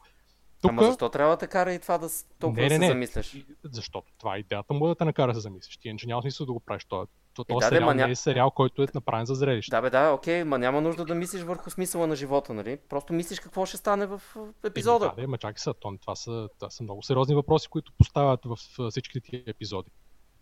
[0.62, 0.72] Тука...
[0.72, 2.86] Ама защо трябва да кара и това да толкова не, не, не.
[2.86, 3.36] се замисляш?
[3.64, 5.76] Защото това е идеята му да те накара да се замислиш.
[5.76, 6.84] Ти иначе няма смисъл да го правиш.
[6.84, 7.06] Това,
[7.44, 8.06] то, е, да, сериал ня...
[8.06, 9.70] не е сериал, който е направен за зрелище.
[9.70, 12.78] Да, бе, да, окей, ма няма нужда да мислиш върху смисъла на живота, нали?
[12.88, 14.22] Просто мислиш какво ще стане в
[14.64, 15.14] епизода.
[15.16, 18.40] Е, да, ма чакай са, то, това, са, това са много сериозни въпроси, които поставят
[18.44, 18.56] в
[18.90, 19.90] всички тия епизоди.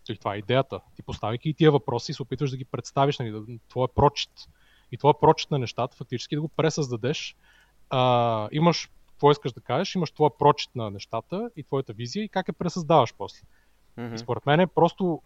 [0.09, 0.79] И това е идеята.
[0.95, 4.31] Ти поставяйки и тия въпроси, се опитваш да ги представиш, нали, да, твоя прочит.
[4.91, 7.35] И твоя прочит на нещата, фактически да го пресъздадеш.
[7.89, 12.29] А, имаш какво искаш да кажеш, имаш твоя прочит на нещата и твоята визия и
[12.29, 13.41] как я пресъздаваш после.
[13.97, 14.15] Mm-hmm.
[14.15, 15.21] И според мен е просто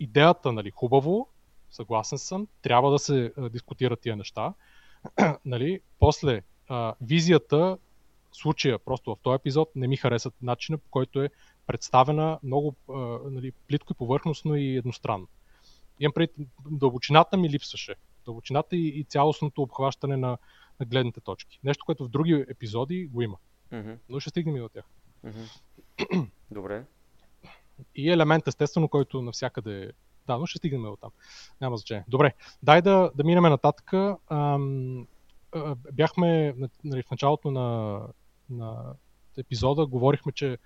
[0.00, 1.28] идеята, нали, хубаво,
[1.70, 4.54] съгласен съм, трябва да се а, дискутират тия неща.
[5.44, 7.78] нали, после а, визията,
[8.32, 11.30] случая просто в този епизод не ми харесат начина по който е
[11.66, 12.92] представена много а,
[13.30, 15.28] нали, плитко и повърхностно и едностранно.
[16.00, 16.30] Имам пред
[16.70, 17.94] дълбочината ми липсваше.
[18.24, 20.38] Дълбочината и, и цялостното обхващане на,
[20.80, 21.60] на гледните точки.
[21.64, 23.36] Нещо, което в други епизоди го има.
[23.72, 23.98] Mm-hmm.
[24.08, 24.84] Но ще стигнем и до тях.
[25.24, 26.28] Mm-hmm.
[26.50, 26.84] Добре.
[27.94, 29.92] И елемент, естествено, който навсякъде.
[30.26, 31.10] Да, но ще стигнем до там.
[31.60, 32.04] Няма значение.
[32.08, 33.92] Добре, дай да, да минем нататък.
[34.30, 35.06] Ам,
[35.92, 38.00] бяхме нали, в началото на,
[38.50, 38.94] на
[39.38, 40.58] епизода, говорихме, че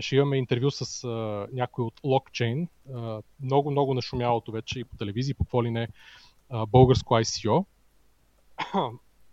[0.00, 2.68] ще имаме интервю с а, някой от Blockchain.
[2.94, 5.88] А, много, много нашумялото вече и по телевизии, по какво ли не,
[6.50, 7.64] а, българско ICO.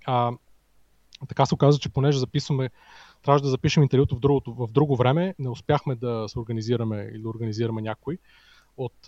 [0.06, 0.32] А,
[1.28, 2.70] така се оказа, че понеже записваме,
[3.22, 7.22] трябваше да запишем интервюто в, другото, в друго време, не успяхме да се организираме или
[7.22, 8.18] да организираме някой
[8.78, 9.08] от,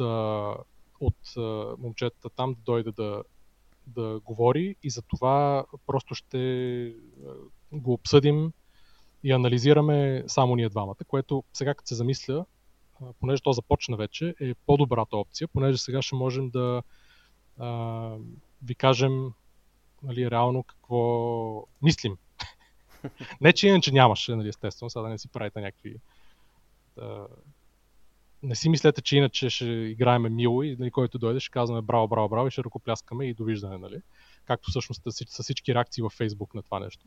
[1.00, 1.36] от
[1.80, 3.24] момчетата там да дойде да,
[3.88, 6.96] да говори и за това просто ще
[7.72, 8.52] го обсъдим
[9.24, 12.46] и анализираме само ние двамата, което сега като се замисля,
[13.20, 16.84] понеже то започна вече, е по-добрата опция, понеже сега ще можем да
[17.60, 18.16] а,
[18.64, 19.34] ви кажем
[20.04, 22.18] нали, реално какво мислим.
[23.42, 25.96] Не, че иначе нямаше, нали, естествено, сега да не си правите някакви
[26.98, 27.28] да,
[28.44, 32.08] не си мислете, че иначе ще играеме мило и нали, който дойде ще казваме браво,
[32.08, 34.02] браво, браво и ще ръкопляскаме и довиждане, нали?
[34.46, 37.06] Както всъщност са всички реакции във Facebook на това нещо.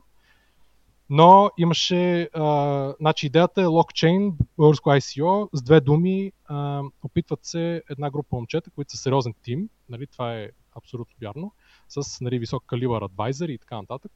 [1.11, 7.83] Но имаше, а, значи идеята е локчейн, българско ICO, с две думи, а, опитват се
[7.91, 11.53] една група момчета, които са сериозен тим, нали, това е абсолютно вярно,
[11.89, 14.13] с нали, висок калибър адвайзери и така нататък,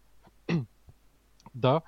[1.54, 1.80] да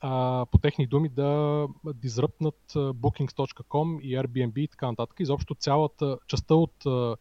[0.00, 5.20] а, по техни думи да дизръпнат bookings.com и Airbnb и така нататък.
[5.20, 7.16] Изобщо цялата частта от а,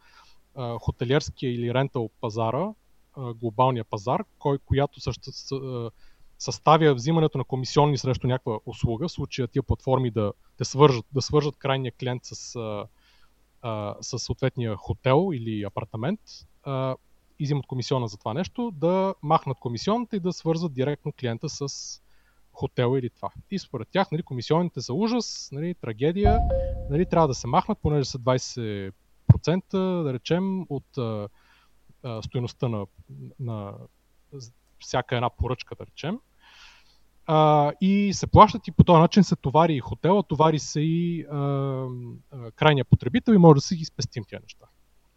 [0.56, 2.74] а, хотелиерския или рентал пазара,
[3.14, 5.56] а, глобалния пазар, кой, която също, с,
[6.40, 11.22] съставя взимането на комисионни срещу някаква услуга, в случая тия платформи да, да, свържат, да
[11.22, 12.86] свържат крайния клиент с, а,
[13.62, 16.20] а, с съответния хотел или апартамент,
[16.64, 16.96] а,
[17.40, 21.68] изимат комисиона за това нещо, да махнат комисионната и да свързват директно клиента с
[22.54, 23.30] хотела или това.
[23.52, 26.40] И според тях нали, комисионните са ужас, нали, трагедия,
[26.90, 28.94] нали, трябва да се махнат, понеже са 20%
[30.04, 31.28] да речем от а,
[32.04, 32.86] а, стоеността на,
[33.40, 33.74] на
[34.80, 36.20] всяка една поръчка, да речем.
[37.26, 41.26] А, и се плащат и по този начин се товари и хотела, товари се и
[41.32, 41.38] а,
[42.32, 44.66] а, крайния потребител и може да си ги спестим тия неща.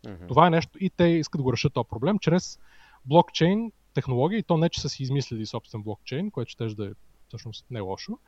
[0.07, 0.29] Mm-hmm.
[0.29, 2.59] Това е нещо и те искат да го решат този проблем чрез
[3.05, 6.91] блокчейн технология и то не, че са си измислили собствен блокчейн, което ще да е
[7.29, 8.19] всъщност не лошо,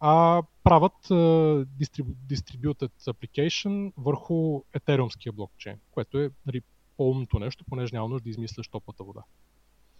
[0.00, 1.64] а правят uh,
[2.28, 6.62] distributed application върху етериумския блокчейн, което е нали,
[6.96, 9.22] по-умното нещо, понеже няма нужда да измисляш топлата вода.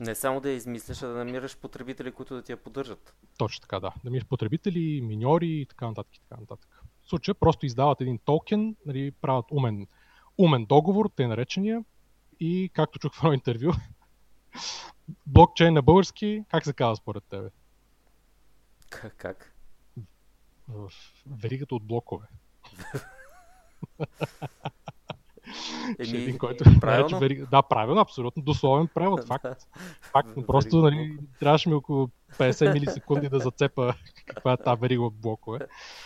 [0.00, 3.14] Не само да я измисляш, а да намираш потребители, които да ти я поддържат.
[3.38, 3.88] Точно така, да.
[3.88, 6.16] Да намираш потребители, миньори и така нататък.
[6.16, 6.82] И така нататък.
[7.02, 9.86] В случая просто издават един токен, нали, правят умен,
[10.38, 11.84] умен договор, те наречения,
[12.40, 13.72] и както чух в едно интервю,
[15.26, 17.48] блокчейн на български, как се казва според тебе?
[18.90, 19.54] Как?
[20.68, 20.90] В
[21.26, 22.26] веригата от блокове.
[25.98, 27.18] Еми, един, който правилно?
[27.18, 27.46] Верига...
[27.46, 28.42] Да, правилно, абсолютно.
[28.42, 29.24] Дословен превод.
[29.26, 29.66] Факт.
[30.00, 30.28] Факт.
[30.46, 33.94] Просто нали, трябваше ми около 50 милисекунди да зацепа
[34.26, 35.58] каква е тази верига от блокове,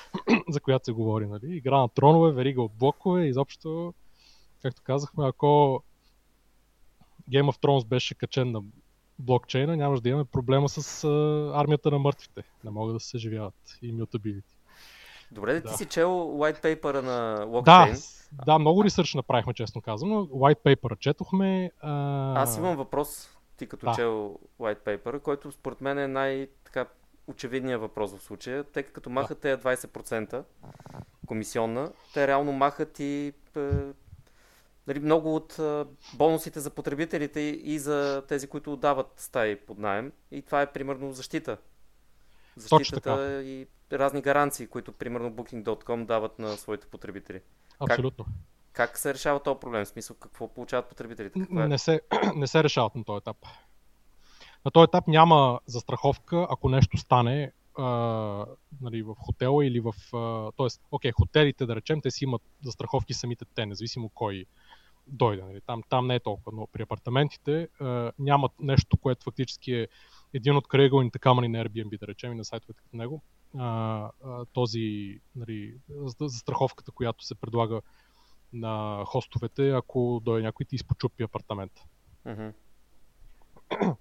[0.48, 1.26] за която се говори.
[1.26, 1.56] Нали.
[1.56, 3.26] Игра на тронове, верига от блокове.
[3.26, 3.94] Изобщо,
[4.62, 5.82] както казахме, ако
[7.30, 8.62] Game of Thrones беше качен на
[9.18, 12.42] блокчейна, нямаш да имаме проблема с а, армията на мъртвите.
[12.64, 14.56] Не могат да се съживяват и mutability.
[15.30, 17.96] Добре, да ти си чел white paper на блокчейн.
[18.32, 20.26] Да, да, много ресърч направихме, честно казано.
[20.26, 21.70] White paper четохме.
[21.80, 22.42] А...
[22.42, 23.94] Аз имам въпрос, ти като да.
[23.94, 26.86] чел white paper, който според мен е най- така
[27.26, 28.64] очевидният въпрос в случая.
[28.64, 29.56] Те като махат да.
[29.56, 30.44] тези 20%
[31.26, 33.32] комисионна, те реално махат и
[34.86, 35.60] нали, много от
[36.14, 40.12] бонусите за потребителите и за тези, които отдават стаи под найем.
[40.30, 41.56] И това е примерно защита.
[42.56, 47.40] Защитата и разни гаранции, които примерно Booking.com дават на своите потребители.
[47.80, 48.24] Абсолютно.
[48.24, 49.84] Как, как се решава този проблем?
[49.84, 51.40] В смисъл, какво получават потребителите?
[51.40, 51.68] Какво е?
[51.68, 52.00] не, се,
[52.36, 53.36] не се решават на този етап.
[54.64, 57.84] На този етап няма застраховка, ако нещо стане а,
[58.80, 59.94] нали, в хотела или в...
[60.14, 64.46] А, тоест, окей, хотелите, да речем, те си имат застраховки самите те, независимо кой
[65.06, 65.42] дойде.
[65.42, 65.60] Нали.
[65.66, 69.88] Там, там не е толкова, но при апартаментите а, нямат нещо, което фактически е
[70.34, 73.22] един от крайъгълните камъни на Airbnb, да речем, и на сайтовете като него.
[73.58, 73.66] А,
[74.24, 75.74] а, този, нали,
[76.20, 77.80] застраховката, която се предлага
[78.52, 81.82] на хостовете, ако дойде някой ти изпочупи апартамента.
[82.26, 82.52] Mm-hmm.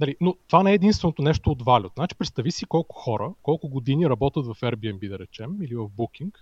[0.00, 1.94] Нали, но това не е единственото нещо от Value.
[1.94, 6.34] Значи представи си колко хора, колко години работят в Airbnb, да речем, или в Booking,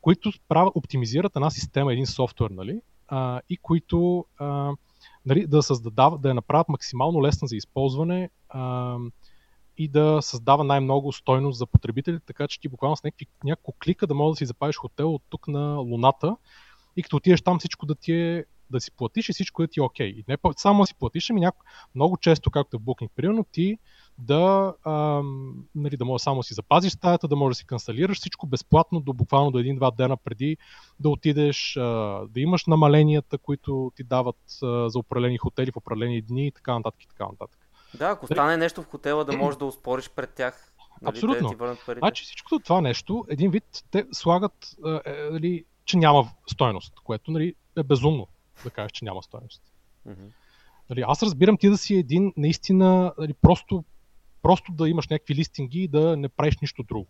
[0.00, 2.80] които правят, оптимизират една система, един софтуер, нали,
[3.14, 4.72] а, и които а,
[5.26, 8.96] нали, да, създадав, да я направят максимално лесна за използване а,
[9.78, 14.06] и да създава най-много стойност за потребителите, така че ти буквално с някакви, няколко клика
[14.06, 16.36] да можеш да си запазиш хотел от тук на Луната.
[16.96, 19.80] И като отидеш там всичко да ти е да си платиш и всичко да ти
[19.80, 20.12] е окей.
[20.12, 20.16] Okay.
[20.16, 21.64] И не само да си платиш, ами няко...
[21.94, 23.78] много често, както в Booking, примерно, ти
[24.18, 25.22] да, а,
[25.74, 29.00] нали, да можеш само да си запазиш стаята, да можеш да си канцелираш всичко безплатно
[29.00, 30.56] до буквално до един-два дена преди
[31.00, 31.80] да отидеш, а,
[32.28, 36.74] да имаш намаленията, които ти дават а, за определени хотели в определени дни и така
[36.74, 37.58] нататък и така нататък.
[37.94, 40.72] Да, ако стане нещо в хотела, да можеш да успориш пред тях.
[41.02, 41.48] Нали, Абсолютно.
[41.48, 47.30] Ти значи всичкото това нещо, един вид, те слагат, е, нали, че няма стойност, което
[47.30, 48.28] нали, е безумно
[48.64, 49.62] да кажеш, че няма стоеност.
[50.08, 50.28] Mm-hmm.
[50.90, 53.84] Нали, аз разбирам ти да си един наистина нали, просто,
[54.42, 57.08] просто да имаш някакви листинги и да не правиш нищо друго.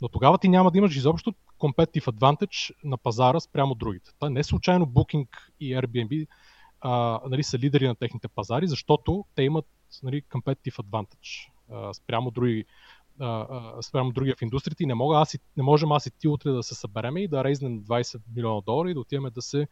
[0.00, 4.10] Но тогава ти няма да имаш изобщо competitive advantage на пазара спрямо другите.
[4.18, 5.28] Та не случайно Booking
[5.60, 6.26] и Airbnb
[6.80, 9.66] а, нали, са лидери на техните пазари, защото те имат
[10.02, 12.64] нали, competitive advantage а, спрямо други
[13.82, 16.50] спрямо другия в индустрията и не, мога, аз и, не можем аз и ти утре
[16.50, 19.68] да се събереме и да рейзнем 20 милиона долара и да отиваме да се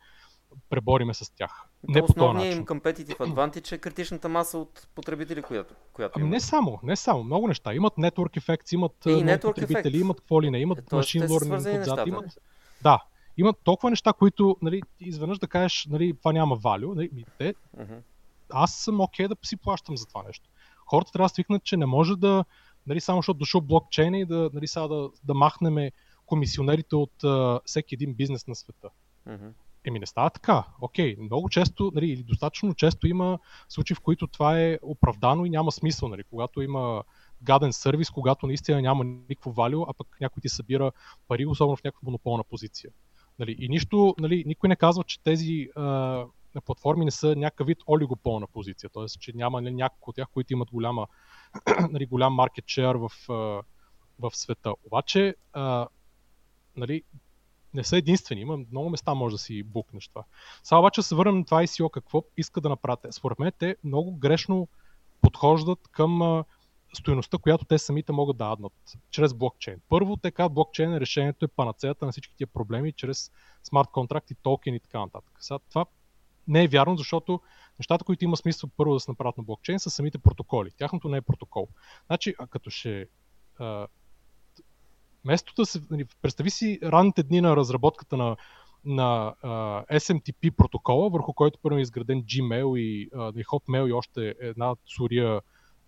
[0.70, 1.50] пребориме с тях.
[1.88, 6.40] Не по основният им competitive advantage е критичната маса от потребители, която, която ами не
[6.40, 7.74] само, не само, много неща.
[7.74, 10.00] Имат network effects, имат и много потребители, effect.
[10.00, 12.38] имат какво ли не, имат е, machine learning отзад, имат...
[12.82, 13.02] Да,
[13.36, 16.94] имат толкова неща, които нали, изведнъж да кажеш, нали, това няма value.
[16.94, 18.00] Нали, те, uh-huh.
[18.52, 20.48] Аз съм окей okay да си плащам за това нещо.
[20.86, 22.44] Хората трябва да свикнат, че не може да,
[22.86, 25.92] нали, само защото дошъл блокчейн и да, нали, сега да, да махнеме
[26.26, 28.88] комисионерите от uh, всеки един бизнес на света.
[29.28, 29.52] Uh-huh.
[29.86, 30.64] Еми не става така.
[30.80, 35.50] Окей, много често, нали, или достатъчно често има случаи, в които това е оправдано и
[35.50, 36.08] няма смисъл.
[36.08, 37.04] Нали, когато има
[37.42, 40.92] гаден сервис, когато наистина няма никакво валю, а пък някой ти събира
[41.28, 42.90] пари, особено в някаква монополна позиция.
[43.38, 46.24] Нали, и нищо, нали, никой не казва, че тези а,
[46.64, 49.06] платформи не са някакъв вид олигополна позиция, т.е.
[49.20, 51.06] че няма нали, няколко от тях, които имат голяма,
[51.90, 53.12] нали, голям маркет share в,
[54.18, 54.72] в света.
[54.84, 55.86] Обаче, а,
[56.76, 57.02] нали,
[57.76, 58.40] не са единствени.
[58.40, 60.24] Има много места може да си букнеш това.
[60.62, 63.14] Сега обаче се върнем на това ICO какво иска да направят.
[63.14, 64.68] Според мен те много грешно
[65.20, 66.44] подхождат към
[66.94, 68.72] стоеността, която те самите могат да аднат
[69.10, 69.80] чрез блокчейн.
[69.88, 73.30] Първо, казват, блокчейн е решението е панацеята на всички тия проблеми чрез
[73.62, 75.32] смарт контракт и токен и така нататък.
[75.40, 75.86] Сега, това
[76.48, 77.40] не е вярно, защото
[77.78, 80.70] нещата, които има смисъл първо да се направят на блокчейн, са самите протоколи.
[80.70, 81.68] Тяхното не е протокол.
[82.06, 83.08] Значи, а като ще
[85.26, 85.80] Вместо да се...
[85.90, 88.36] Нали, представи си ранните дни на разработката на,
[88.84, 94.34] на uh, SMTP протокола, върху който първо е изграден Gmail и, uh, Hotmail и още
[94.40, 95.40] една сурия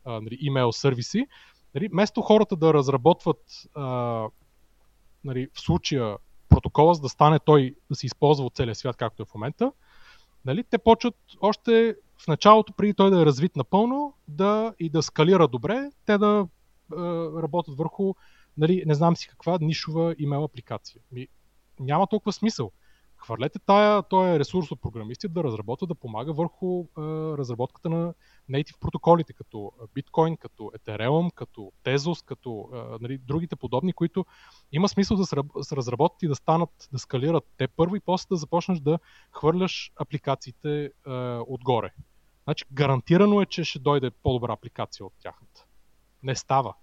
[0.06, 1.26] uh, нали, имейл сервиси.
[1.74, 3.42] Нали, вместо хората да разработват
[3.76, 4.30] uh,
[5.24, 6.16] нали, в случая
[6.48, 9.72] протокола, за да стане той да се използва от целия свят, както е в момента,
[10.44, 15.02] нали, те почват още в началото, преди той да е развит напълно, да и да
[15.02, 16.46] скалира добре, те да
[16.92, 16.96] е,
[17.42, 18.14] работят върху
[18.58, 21.02] нали, не знам си каква нишова имейл апликация.
[21.12, 21.28] Ми,
[21.80, 22.72] няма толкова смисъл.
[23.16, 27.00] Хвърлете тая, този ресурс от програмисти да разработва, да помага върху е,
[27.38, 28.14] разработката на
[28.50, 34.26] native протоколите, като Bitcoin, като Ethereum, като Tezos, като е, нали, другите подобни, които
[34.72, 35.26] има смисъл да
[35.64, 38.98] се разработят и да станат, да скалират те първо и после да започнеш да
[39.32, 40.90] хвърляш апликациите е,
[41.46, 41.90] отгоре.
[42.44, 45.64] Значи гарантирано е, че ще дойде по-добра апликация от тяхната.
[46.22, 46.74] Не става.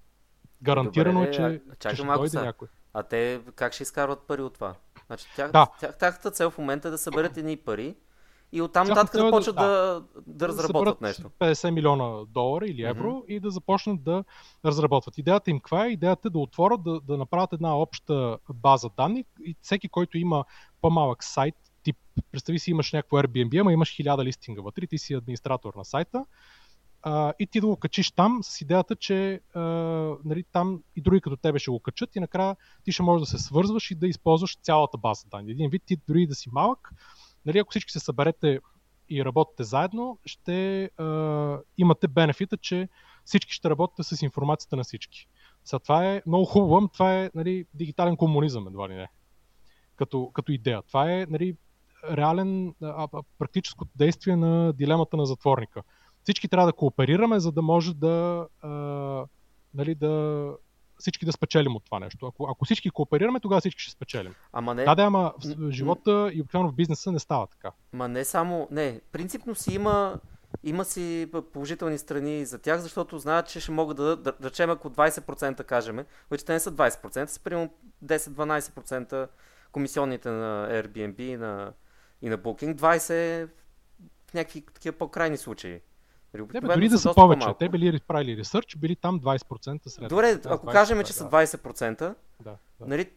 [0.62, 2.44] Гарантирано е, че, а, че ще дойде са.
[2.44, 2.68] някой.
[2.94, 4.76] А те как ще изкарват пари от това?
[5.08, 5.68] Значи, тях, да.
[5.80, 7.96] тях, тяхната цел в момента е да съберат едни пари
[8.52, 11.30] и оттам нататък да почват да, да, да разработват да нещо.
[11.40, 13.26] 50 милиона долара или евро mm-hmm.
[13.26, 14.24] и да започнат да
[14.66, 15.18] разработват.
[15.18, 15.90] Идеята им каква е?
[15.90, 20.46] Идеята е да отворят, да, да направят една обща база данни и всеки, който има
[20.82, 21.98] по-малък сайт, тип,
[22.32, 26.26] представи си имаш някакво Airbnb, ама имаш хиляда листинга вътре, ти си администратор на сайта,
[27.08, 29.62] а, и ти да го качиш там с идеята, че а,
[30.26, 33.38] нали, там и други като тебе ще го качат и накрая ти ще можеш да
[33.38, 35.52] се свързваш и да използваш цялата база данни.
[35.52, 36.92] Един вид ти дори да си малък,
[37.46, 38.60] нали, ако всички се съберете
[39.10, 42.90] и работите заедно, ще а, имате бенефита, че
[43.26, 45.28] всички ще работите с информацията на всички.
[45.64, 49.08] Сега това е много хубаво, това е нали, дигитален комунизъм, едва ли не,
[49.96, 50.82] като, като идея.
[50.82, 51.56] Това е нали,
[52.12, 53.08] реален а,
[53.40, 55.84] практическото действие на дилемата на затворника
[56.26, 58.70] всички трябва да кооперираме, за да може да, а,
[59.74, 60.52] нали, да
[60.98, 62.26] всички да спечелим от това нещо.
[62.26, 64.36] Ако, ако всички кооперираме, тогава всички ще спечелим.
[64.54, 64.84] Ама не...
[64.84, 67.72] Да, да, ама в живота и обикновено в бизнеса не става така.
[67.94, 68.68] Ма не само...
[68.72, 70.20] Не, принципно си има
[70.64, 74.90] има си положителни страни за тях, защото знаят, че ще могат да да, речем ако
[74.90, 77.70] 20% кажем, вече те не са 20%, са примерно
[78.06, 79.28] 10-12%
[79.72, 81.74] комисионните на Airbnb и на,
[82.22, 83.48] и на Booking, 20% е
[84.28, 85.80] в някакви такива по-крайни случаи.
[86.38, 87.40] Не, бе, дори да са повече.
[87.40, 87.60] По-малко.
[87.60, 90.10] Те били правили ресърч, били там 20% сред.
[90.10, 92.58] Добре, ако кажем, че са 20%, да, да.
[92.80, 93.10] Нали,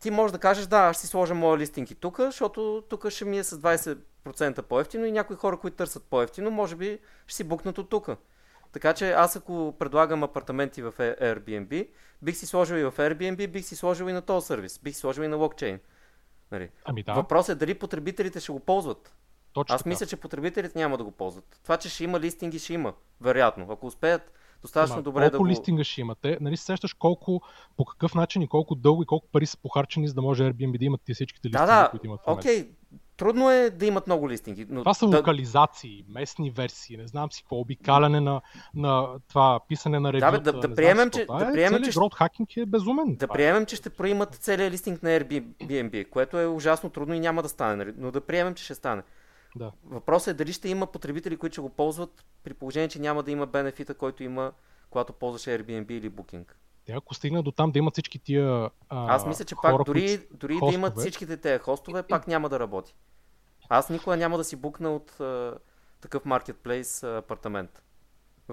[0.00, 3.10] ти можеш да кажеш, да, аз ще си сложа моя листинг и тук, защото тук
[3.10, 7.36] ще ми е с 20% по-ефтино и някои хора, които търсят по-ефтино, може би ще
[7.36, 8.08] си букнат от тук.
[8.72, 11.88] Така че аз ако предлагам апартаменти в Airbnb,
[12.22, 15.00] бих си сложил и в Airbnb, бих си сложил и на този сервис, бих си
[15.00, 15.80] сложил и на блокчейн.
[16.52, 16.70] Нали?
[16.84, 17.12] Ами да.
[17.12, 19.14] Въпросът е дали потребителите ще го ползват.
[19.52, 19.88] Точно Аз така.
[19.88, 21.58] мисля, че потребителите няма да го ползват.
[21.62, 22.92] Това, че ще има листинги, ще има.
[23.20, 23.66] Вероятно.
[23.70, 24.32] Ако успеят
[24.62, 25.46] достатъчно Ама, добре да го...
[25.46, 26.38] листинга ще имате?
[26.40, 27.42] Нали се сещаш колко,
[27.76, 30.78] по какъв начин и колко дълго и колко пари са похарчени, за да може Airbnb
[30.78, 31.90] да имат всичките листинги, да, да.
[31.90, 32.68] които имат Окей,
[33.16, 34.66] трудно е да имат много листинги.
[34.70, 35.16] Но това са да...
[35.16, 38.40] локализации, местни версии, не знам си какво, обикаляне на,
[38.74, 40.40] на това писане на ревюта.
[40.40, 43.14] Да, да, да приемем, че, да е, приемем, че хакинг е безумен.
[43.14, 47.42] Да приемем, че ще проимат целият листинг на Airbnb, което е ужасно трудно и няма
[47.42, 47.92] да стане, нали?
[47.96, 49.02] но да приемем, че ще стане.
[49.56, 49.72] Да.
[49.84, 53.30] Въпросът е дали ще има потребители, които ще го ползват, при положение, че няма да
[53.30, 54.52] има бенефита, който има
[54.90, 56.44] когато ползваш Airbnb или Booking.
[56.84, 59.86] Те ако стигнат до там да имат всички тия а, Аз мисля, че хора, пак
[59.86, 62.94] дори, дори да имат всичките тези хостове, пак няма да работи.
[63.68, 65.54] Аз никога няма да си букна от а,
[66.00, 67.82] такъв маркетплейс а, апартамент.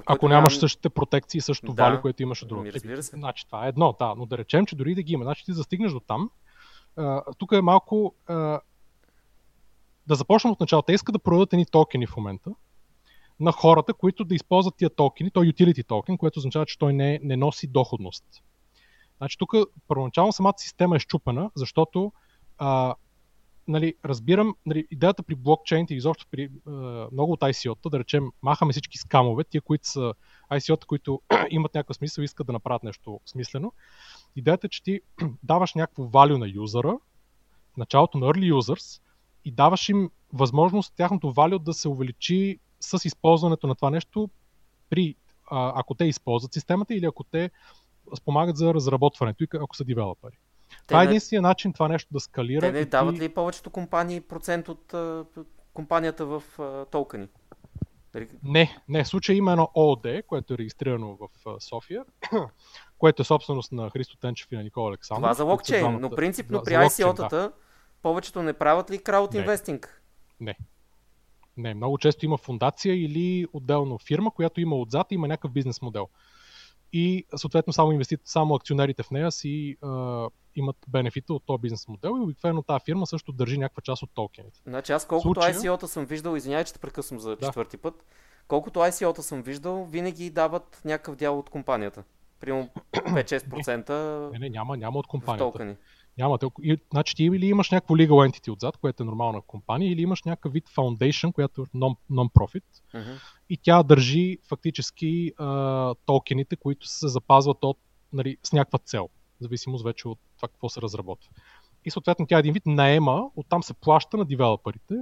[0.05, 2.73] Ако нямаш нямам- същите протекции и същото Да, вали, което имаш другото.
[2.73, 3.15] разбира се.
[3.15, 5.53] Значи това е едно, да, но да речем, че дори да ги има, значи ти
[5.53, 6.29] застигнеш до там,
[7.37, 8.59] тук е малко а,
[10.09, 10.81] да започнем от начало.
[10.81, 12.51] Те искат да продадат едни токени в момента
[13.39, 15.31] на хората, които да използват тия токени.
[15.31, 18.25] Той е utility токен, което означава, че той не, не носи доходност.
[19.17, 19.53] Значи тук
[19.87, 22.11] първоначално самата система е щупена, защото
[22.57, 22.95] а,
[23.67, 26.71] нали, разбирам, нали, идеята при блокчейните и изобщо при а,
[27.11, 30.13] много от ICO-та, да речем, махаме всички скамове, тия, които са
[30.51, 33.73] ICO-та, които имат някакъв смисъл и искат да направят нещо смислено.
[34.35, 35.01] Идеята е, че ти
[35.43, 36.97] даваш някакво value на юзера,
[37.73, 39.01] в началото на early users,
[39.49, 44.29] и даваш им възможност тяхното value да се увеличи с използването на това нещо,
[44.89, 45.15] при,
[45.51, 47.51] а, ако те използват системата или ако те
[48.17, 50.37] спомагат за разработването и ако са девелопери.
[50.87, 52.61] Това е единствения начин това нещо да скалира.
[52.61, 55.25] Те не дават ли повечето компании процент от а,
[55.73, 57.27] компанията в а, токени?
[58.13, 59.03] Дали- Не, не.
[59.03, 61.29] В случая има едно ООД, което е регистрирано в
[61.59, 62.03] София,
[62.97, 65.21] което е собственост на Христо Тенчев и на Никола Александров.
[65.23, 67.51] Това за локчейн, но принципно за- при ICO-тата
[68.01, 69.39] повечето не правят ли крауд Не.
[69.39, 70.01] инвестинг?
[70.39, 70.55] Не.
[71.57, 75.81] Не, много често има фундация или отделно фирма, която има отзад и има някакъв бизнес
[75.81, 76.07] модел.
[76.93, 81.87] И съответно само, инвестит, само акционерите в нея си а, имат бенефита от този бизнес
[81.87, 84.59] модел и обикновено тази фирма също държи някаква част от токените.
[84.67, 87.45] Значи аз колкото Случая- ICO-та съм виждал, извинявай, че те прекъсвам за Да.
[87.45, 88.05] четвърти път,
[88.47, 92.03] колкото ICO-та съм виждал, винаги дават някакъв дял от компанията.
[92.39, 95.75] Примерно 5-6% Не, не, няма, няма от компанията.
[96.19, 96.39] Няма.
[96.91, 100.53] значи ти или имаш някакво legal entity отзад, което е нормална компания, или имаш някакъв
[100.53, 102.63] вид foundation, която е non- non-profit,
[102.93, 103.11] Мгм.
[103.49, 107.77] и тя държи фактически а, токените, които се запазват от,
[108.13, 109.09] нали, с някаква цел,
[109.39, 111.29] в зависимост вече от това какво се разработва.
[111.85, 114.95] И съответно тя един вид наема, оттам се плаща на девелоперите,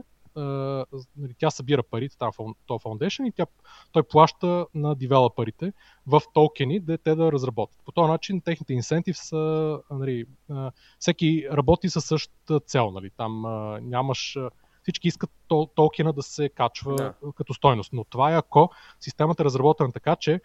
[1.17, 2.31] нали, тя събира парите, там
[2.65, 3.45] то фаундейшн и тя,
[3.91, 5.73] той плаща на девелоперите
[6.07, 7.79] в токени, да те да разработят.
[7.85, 13.45] По този начин техните инсентив са, нали, а, всеки работи със същата цел, нали, там
[13.45, 14.37] а, нямаш
[14.81, 17.13] всички искат то, токена да се качва Да.
[17.35, 17.93] като стойност.
[17.93, 20.41] Но това е ако системата е разработена така, че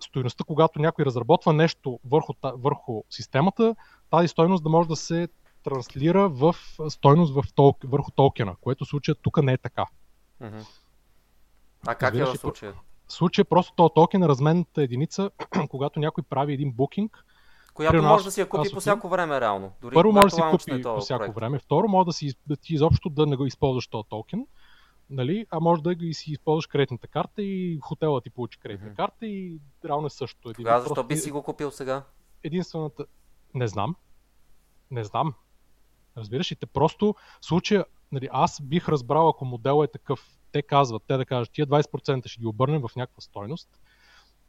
[0.00, 3.76] стойността, когато някой разработва нещо върху, върху системата,
[4.10, 5.28] тази стойност да може да се
[5.64, 6.56] транслира в
[6.88, 9.86] стойност в тол, върху токена, което в случая тук не е така.
[10.40, 10.58] Мгм.
[11.86, 12.74] А как е Разбираш в ли, случая?
[13.06, 15.30] В случая просто този токен е разменната единица,
[15.68, 17.24] когато някой прави един букинг,
[17.74, 19.72] Която Примерно може да си я купи по всяко време, реално.
[19.80, 21.34] Дори Първо може да си лаунчне купи този по всяко проект.
[21.34, 21.58] време.
[21.58, 24.46] Второ, може да, си, да ти изобщо да не го използваш този токен,
[25.10, 25.46] нали?
[25.50, 28.96] а може да си използваш кредитната карта и хотела ти получи кредитна Мгм.
[28.96, 30.48] карта и равно е също.
[30.48, 32.02] Един, Тогава защо просто би си го купил сега?
[32.42, 33.04] единствената...
[33.54, 33.96] Не знам.
[34.90, 35.34] Не знам.
[36.16, 40.62] Разбираш ли, те просто в случая, нали, аз бих разбрал, ако моделът е такъв, те
[40.62, 43.68] казват, те да кажат, тия 20% ще ги обърнем в някаква стойност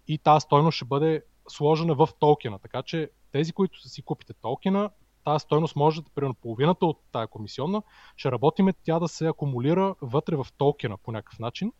[0.08, 2.60] и тази стойност ще бъде сложена в токена.
[2.60, 4.90] Така че тези, които си купите токена,
[5.24, 7.82] тази стойност може да, примерно половината от тази комисионна,
[8.16, 11.72] ще работиме тя да се акумулира вътре в токена по някакъв начин.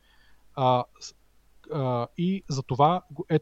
[0.54, 0.84] А,
[1.74, 3.40] а, и за това а,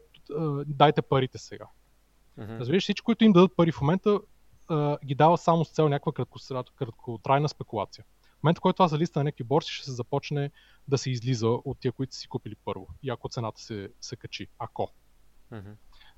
[0.66, 1.66] дайте парите сега.
[2.36, 2.52] Мгм.
[2.52, 4.20] Разбираш, всички, които им дадат пари в момента,
[4.68, 6.24] а, ги дава само с цел някаква
[6.76, 8.04] краткотрайна спекулация.
[8.22, 10.50] В момента, в който това залиста на някакви борси, ще се започне
[10.88, 12.86] да се излиза от тия, които си купили първо.
[13.02, 14.46] И ако цената се, се качи.
[14.58, 14.90] Ако.
[15.50, 15.70] Мгм.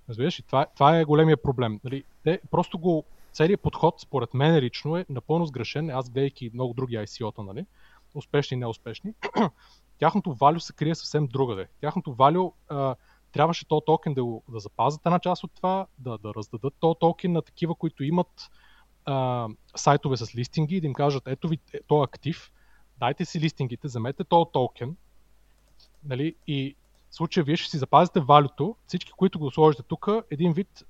[0.09, 1.80] Разбираш, и това, това е големия проблем.
[1.84, 5.90] Нали, те просто го, целият подход, според мен лично е напълно сгрешен.
[5.90, 7.66] Аз гледайки много други ICO-та, нали,
[8.14, 9.14] успешни и неуспешни,
[9.99, 11.68] тяхното валю се крие съвсем другаде.
[11.80, 12.94] Тяхното валю а,
[13.33, 16.95] трябваше то токен да, го- да запазят една част от това, да, да раздадат то
[16.95, 18.51] токен на такива, които имат
[19.05, 22.51] а, сайтове с листинги и да им кажат, ето ви е, то актив,
[22.99, 24.97] дайте си листингите, вземете то токен,
[26.05, 26.77] нали, и
[27.11, 30.85] в случая вие ще си запазите валюто, всички, които го сложите тук, един вид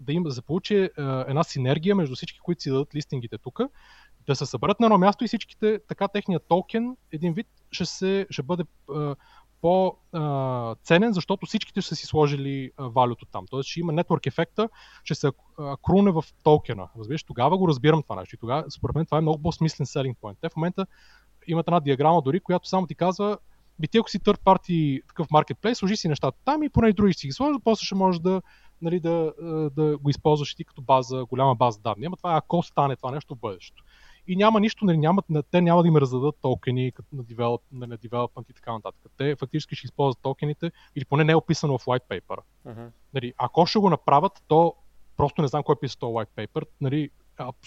[0.00, 3.60] да им да получи е, една синергия между всички, които си дадат листингите тук,
[4.26, 8.26] да се съберат на едно място и всичките, така техният токен, един вид ще, се,
[8.30, 8.62] ще бъде
[8.96, 9.14] е,
[9.60, 13.44] по-ценен, защото всичките ще са си сложили валюто там.
[13.50, 14.68] Тоест ще има нетворк ефекта,
[15.04, 15.30] ще се
[15.82, 16.88] круне в токена.
[16.98, 18.34] Разбираш, тогава го разбирам това нещо.
[18.34, 20.36] И тогава, според мен, това е много по-смислен selling point.
[20.40, 20.86] Те в момента
[21.46, 23.38] имат една диаграма дори, която само ти казва,
[23.78, 26.92] би ти ако си third party такъв marketplace, сложи си нещата там и поне и
[26.92, 28.42] други си ги сложи, после ще можеш да,
[28.82, 29.32] нали, да,
[29.76, 32.06] да го използваш и ти като база, голяма база данни.
[32.06, 33.84] Ама това е ако стане това нещо в бъдещето.
[34.28, 38.50] И няма нищо, нали, няма, те няма да им раздадат токени на, девелоп, на development
[38.50, 39.12] и така нататък.
[39.16, 42.38] Те фактически ще използват токените, или поне не е описано в white paper.
[42.66, 42.90] Uh-huh.
[43.14, 44.74] Нали, ако ще го направят, то
[45.16, 47.10] просто не знам кой е писа този white paper, нали,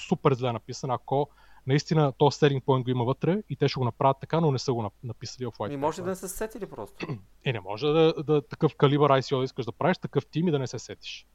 [0.07, 1.29] супер зле написан, ако
[1.67, 4.59] наистина то setting point го има вътре и те ще го направят така, но не
[4.59, 7.07] са го написали в white И може да не се сетили просто.
[7.45, 10.51] Е, не може да, да такъв калибър ICO да искаш да правиш, такъв тим и
[10.51, 11.27] да не се сетиш.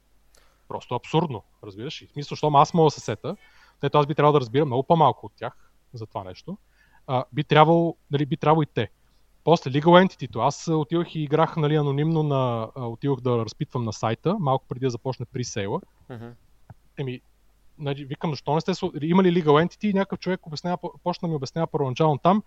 [0.67, 2.01] Просто абсурдно, разбираш.
[2.01, 3.35] И в смисъл, защото аз мога да се сета,
[3.79, 6.57] тъй аз би трябвало да разбира много по-малко от тях за това нещо.
[7.07, 8.89] А, би трябвало, нали, би трябвало и те.
[9.43, 14.35] После Legal Entity, аз отивах и играх нали, анонимно на, отивах да разпитвам на сайта,
[14.39, 15.81] малко преди да започне пресейла.
[16.09, 16.31] Uh-huh.
[16.97, 17.21] Еми,
[17.79, 18.71] нали, викам, защо не сте,
[19.01, 22.43] има ли legal entity и някакъв човек обяснява, почна да ми обяснява първоначално там,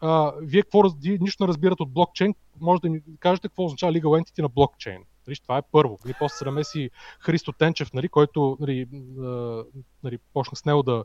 [0.00, 0.82] а, вие какво,
[1.20, 5.04] нищо не разбират от блокчейн, може да ми кажете какво означава legal entity на блокчейн.
[5.26, 5.98] Нали, това е първо.
[6.04, 8.86] Нали, после се намеси Христо Тенчев, нали, който нали,
[10.02, 11.04] нали, почнах с него да,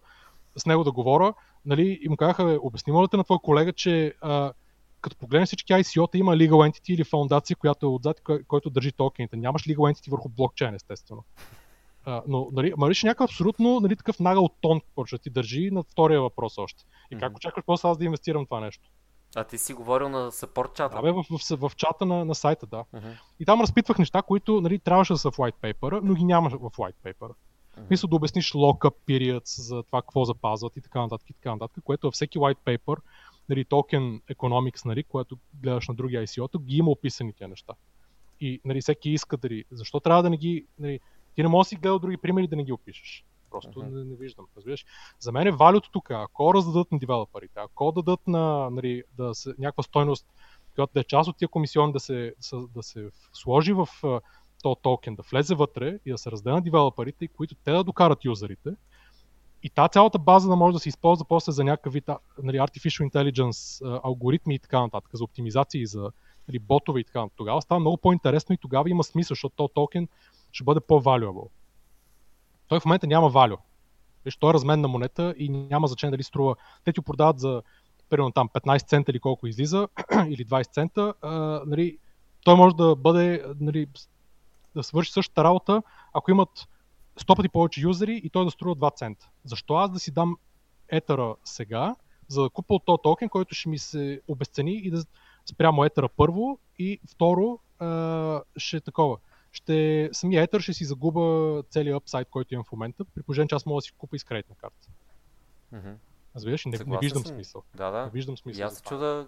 [0.57, 1.33] с него да говоря.
[1.65, 4.53] Нали, и му казаха, обясни ли на твой колега, че а,
[5.01, 9.35] като погледнеш всички ICO-та има legal entity или фундация, която е отзад, който държи токените.
[9.35, 11.23] Нямаш legal entity върху блокчейн, естествено.
[12.05, 16.21] А, но нали, Мариш някакъв абсолютно нали, такъв нагъл тон, почва ти държи на втория
[16.21, 16.83] въпрос още.
[17.11, 18.89] И как очакваш после аз да инвестирам това нещо?
[19.35, 20.95] А ти си говорил на съпорт чата?
[20.95, 22.83] Да, бе, в, в, в, чата на, на сайта, да.
[22.95, 23.19] Uh-huh.
[23.39, 26.49] И там разпитвах неща, които нали, трябваше да са в white paper, но ги няма
[26.49, 27.13] в white paper.
[27.13, 27.89] Uh-huh.
[27.89, 31.83] Мисля да обясниш lockup periods за това какво запазват и така нататък и така нататък,
[31.83, 32.97] което във всеки white paper,
[33.49, 37.73] нали, token economics, нали, което гледаш на други ICO-то, ги има описани тези неща.
[38.41, 39.65] И нали, всеки иска дали.
[39.71, 40.65] Защо трябва да не ги.
[40.79, 40.99] Нали,
[41.35, 43.25] ти не можеш да си гледал други примери да не ги опишеш.
[43.51, 43.89] Просто uh-huh.
[43.89, 44.45] не, не виждам.
[44.57, 44.85] Разбираш?
[45.19, 49.53] За мен е валюто тук, ако раздадат на девелоперите, ако дадат на нали, да се,
[49.59, 50.27] някаква стойност,
[50.75, 52.33] която да е част от тия комисиони да се,
[52.75, 53.87] да се сложи в
[54.63, 58.25] то токен, да влезе вътре и да се раздаде на девелоперите, които те да докарат
[58.25, 58.75] юзерите,
[59.63, 62.09] и тази цялата база да може да се използва после за някакъв вид
[62.43, 66.11] нали, artificial intelligence алгоритми и така нататък, за оптимизации, за
[66.47, 67.37] нали, ботове и така нататък.
[67.37, 70.07] Тогава става много по-интересно и тогава има смисъл, защото то токен
[70.51, 71.49] ще бъде по-valuable.
[72.71, 73.57] Той в момента няма value.
[74.25, 76.55] Виж, той е разменна монета и няма значение дали струва.
[76.83, 77.61] Те ти продават за
[78.09, 79.87] примерно там 15 цента или колко излиза,
[80.27, 81.31] или 20 цента, а,
[81.65, 81.97] нали,
[82.43, 83.87] той може да бъде, нали,
[84.75, 86.67] да свърши същата работа, ако имат
[87.19, 89.29] 100 пъти повече юзери и той да струва 2 цента.
[89.43, 90.37] Защо аз да си дам
[90.89, 91.95] етера сега,
[92.27, 95.03] за да купа от този токен, който ще ми се обесцени и да
[95.45, 99.17] спрямо етера първо и второ а, ще е такова
[99.51, 103.55] ще, самия етър ще си загуба целият апсайд, който имам в момента, при положение, че
[103.55, 104.87] аз мога да си купа и с кредитна карта.
[105.73, 105.95] Mm-hmm.
[106.35, 107.35] Разбираш, не, не виждам съм.
[107.35, 107.63] смисъл.
[107.75, 108.05] Да, да.
[108.05, 108.59] Не виждам смисъл.
[108.59, 109.27] И аз чуда...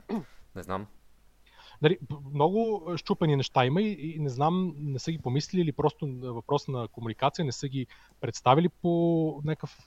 [0.56, 0.86] не знам.
[1.82, 1.98] Нали,
[2.34, 6.68] много щупени неща има и, и не знам, не са ги помислили или просто въпрос
[6.68, 7.86] на комуникация, не са ги
[8.20, 9.78] представили по някакъв,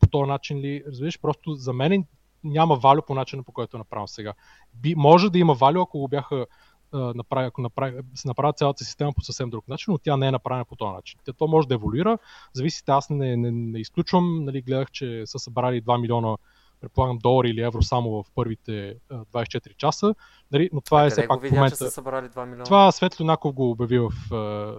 [0.00, 0.84] по този начин ли.
[0.86, 2.04] Разбираш, просто за мен
[2.44, 4.32] няма валю по начина по който е направен сега.
[4.74, 6.46] Би, може да има валю, ако го бяха
[6.94, 10.30] направи, ако направи, се направят цялата система по съвсем друг начин, но тя не е
[10.30, 11.20] направена по този начин.
[11.24, 12.18] Тя, то може да еволюира,
[12.52, 16.36] зависите, аз не, не, не изключвам, нали, гледах, че са събрали 2 милиона
[16.80, 20.14] предполагам долари или евро само в първите 24 часа,
[20.52, 21.76] нали, но това а е все пак в момента...
[21.76, 22.64] Че са събрали 2 милиона?
[22.64, 24.10] Това Светло Наков го обяви в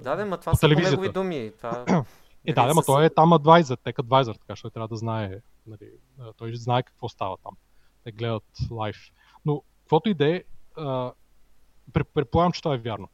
[0.04, 1.52] Да, да, ма това са негови думи.
[1.58, 1.86] Това...
[2.46, 5.90] е, да, но той е там адвайзър, тек адвайзър, така че трябва да знае, нали,
[6.38, 7.54] той знае какво става там.
[8.04, 8.98] Те гледат лайф.
[9.46, 10.44] Но, каквото и да е,
[11.94, 13.10] предполагам, че това е вярно.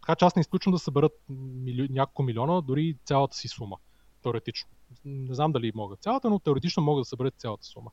[0.00, 1.88] Така че аз не изключвам да съберат мили...
[1.90, 3.76] няколко милиона, дори цялата си сума.
[4.22, 4.70] Теоретично.
[5.04, 7.90] Не знам дали могат цялата, но теоретично могат да съберат цялата сума.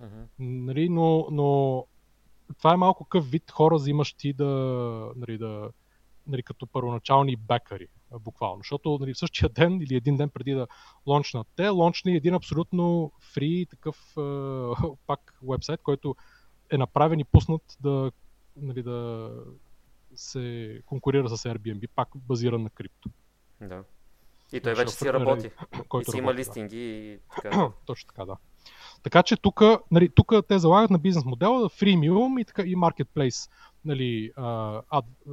[0.00, 0.26] Uh-huh.
[0.38, 1.86] Нали, но, но
[2.58, 4.44] това е малко къв вид хора, взимащи да,
[5.16, 5.70] нали, да,
[6.26, 7.86] нали, като първоначални бекари,
[8.20, 8.60] буквално.
[8.60, 10.66] Защото нали, в същия ден или един ден преди да
[11.06, 14.20] лончнат те, лончни един абсолютно фри такъв е,
[15.06, 16.16] пак вебсайт, който
[16.70, 18.12] е направен и пуснат да
[18.56, 19.30] нали, да
[20.14, 23.10] се конкурира с Airbnb, пак базиран на крипто.
[23.60, 23.84] Да.
[24.52, 25.50] И той вече си работи.
[25.88, 26.82] Който и си има листинги да.
[26.82, 27.70] и така.
[27.86, 28.36] Точно така, да.
[29.02, 33.50] Така че тук, нали, тук те залагат на бизнес модела, freemium и, така, и marketplace,
[33.84, 34.32] нали,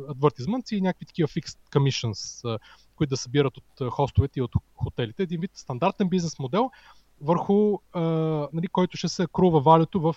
[0.09, 2.59] advertisements и някакви такива fixed commissions,
[2.95, 5.23] които да събират от хостовете и от хотелите.
[5.23, 6.71] Един вид стандартен бизнес модел,
[7.21, 7.79] върху
[8.53, 10.15] нали, който ще се крува валюто в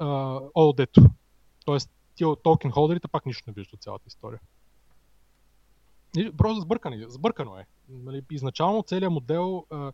[0.00, 1.10] OLD-то.
[1.68, 4.40] Тоест, тия токен холдерите пак нищо не виждат от цялата история.
[6.36, 7.66] Просто сбъркано, сбъркано е.
[7.88, 9.92] Нали, изначално целият модел а,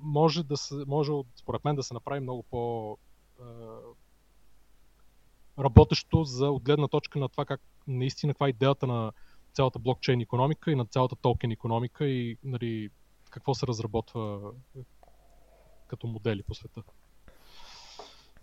[0.00, 2.96] може, да се, може, според мен, да се направи много по
[3.40, 3.44] а,
[5.58, 9.12] работещо за отгледна точка на това как наистина каква е идеята на
[9.52, 12.90] цялата блокчейн економика и на цялата токен економика и нали,
[13.30, 14.52] какво се разработва,
[15.86, 16.82] като модели по света.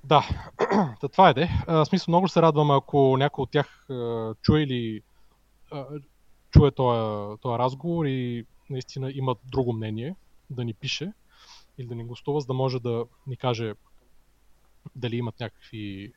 [0.04, 0.28] Да,
[1.02, 1.50] Та, това е де.
[1.68, 3.88] В смисъл много се радвам, ако някой от тях
[4.41, 5.02] чуе или
[6.52, 10.16] чуе този, този разговор и наистина има друго мнение,
[10.50, 11.14] да ни пише
[11.78, 13.74] или да ни гостува, за да може да ни каже
[14.95, 16.14] дали имат някакви,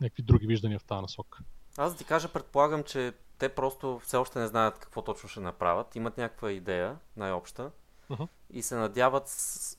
[0.00, 1.38] някакви други виждания в тази насока.
[1.76, 5.40] Аз да ти кажа, предполагам, че те просто все още не знаят какво точно ще
[5.40, 5.96] направят.
[5.96, 7.70] Имат някаква идея, най-обща,
[8.10, 8.28] uh-huh.
[8.50, 9.78] и се надяват с,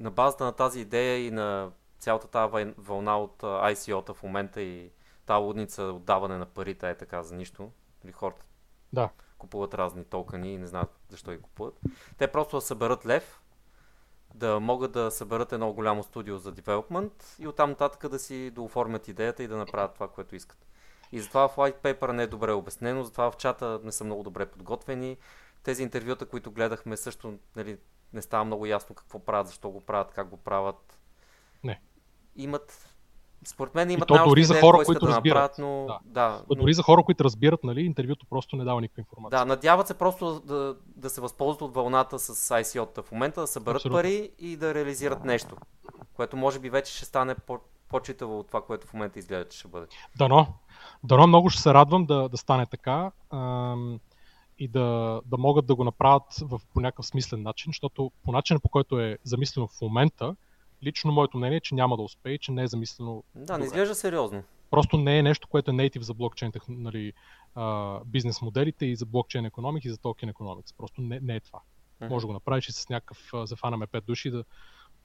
[0.00, 4.90] на базата на тази идея и на цялата тази вълна от ICO-та в момента и
[5.26, 7.62] тази лудница отдаване на парите е така за нищо.
[7.62, 7.70] Или
[8.04, 8.44] нали, хората
[8.92, 9.10] да.
[9.38, 11.80] купуват разни токени и не знаят защо ги купуват.
[12.18, 13.42] Те просто да съберат лев,
[14.34, 19.08] да могат да съберат едно голямо студио за девелопмент и оттам нататък да си дооформят
[19.08, 20.66] идеята и да направят това, което искат.
[21.12, 24.22] И затова в white paper не е добре обяснено, затова в чата не са много
[24.22, 25.16] добре подготвени.
[25.62, 27.78] Тези интервюта, които гледахме, също нали,
[28.12, 30.98] не става много ясно какво правят, защо го правят, как го правят.
[31.64, 31.80] Не.
[32.38, 32.88] Имат
[33.44, 35.34] според мен имат най дори за хора, които да разбират.
[35.34, 35.86] Направят, но...
[35.86, 35.98] да.
[36.04, 36.54] да но...
[36.54, 39.38] Дори за хора, които разбират, нали, интервюто просто не дава никаква информация.
[39.38, 43.46] Да, надяват се просто да, да се възползват от вълната с ICO-та в момента, да
[43.46, 43.98] съберат Абсолютно.
[43.98, 45.56] пари и да реализират нещо,
[46.14, 47.58] което може би вече ще стане по-
[47.88, 49.86] по-читаво от това, което в момента изглежда, че ще бъде.
[50.16, 50.46] Дано.
[51.04, 54.00] Дано много ще се радвам да, да стане така ам,
[54.58, 58.60] и да, да могат да го направят в, по някакъв смислен начин, защото по начина
[58.60, 60.36] по който е замислено в момента,
[60.82, 63.24] лично моето мнение е, че няма да успее, че не е замислено.
[63.34, 64.42] Да, не изглежда сериозно.
[64.70, 67.12] Просто не е нещо, което е native за блокчейн нали,
[68.04, 70.72] бизнес моделите и за блокчейн економик и за токен економикс.
[70.72, 71.60] Просто не, не е това.
[72.00, 72.08] Uh-huh.
[72.08, 74.44] Може да го направиш и с някакъв, зафанаме 5 души да,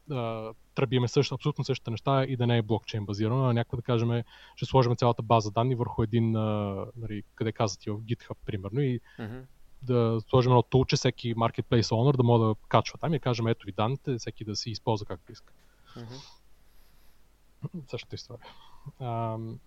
[0.08, 3.84] да тръбиме също, абсолютно същите неща и да не е блокчейн базирано, а някакво да
[3.84, 4.24] кажем,
[4.56, 9.44] ще сложим цялата база данни върху един, нали, къде казвате в GitHub, примерно, и uh-huh.
[9.84, 13.66] Да сложим едно тулче, всеки marketplace owner да може да качва там и кажем, ето
[13.66, 15.54] ви данните, всеки да си използва както иска.
[15.98, 16.22] Uh-huh.
[17.88, 18.46] Същата история.
[19.00, 19.60] Ам...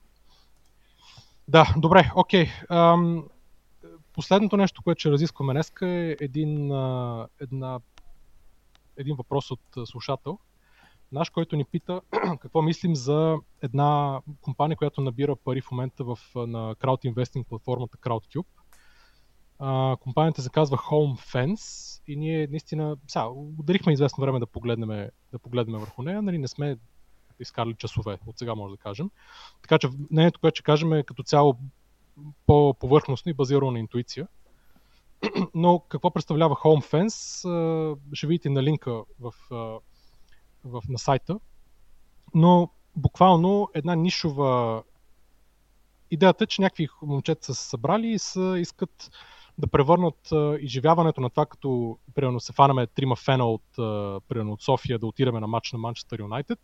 [1.48, 2.46] Да, добре, окей.
[2.70, 3.28] Ам...
[4.12, 7.80] Последното нещо, което ще разискваме днес е един, а, една,
[8.96, 10.38] един въпрос от слушател,
[11.12, 12.00] наш, който ни пита
[12.40, 18.46] какво мислим за една компания, която набира пари в момента в, на investing платформата CrowdCube.
[19.58, 23.28] А, компанията се казва Home Fence и ние наистина, сега,
[23.58, 26.76] ударихме известно време да погледнем, да погледнем върху нея, нали, не сме
[27.40, 29.10] изкарали часове, от сега може да кажем.
[29.62, 31.58] Така че мнението, което ще кажем е като цяло
[32.46, 34.28] по-повърхностно и базирано на интуиция.
[35.54, 39.32] Но какво представлява Home Fence, ще видите на линка в,
[40.64, 41.38] в, на сайта.
[42.34, 44.82] Но буквално една нишова
[46.10, 49.10] идеята е, че някакви момчета са се събрали и са, искат
[49.58, 54.52] да превърнат а, изживяването на това, като примерно се фанаме трима фена от, а, примерно
[54.52, 56.58] от София да отидем на матч на Манчестър Юнайтед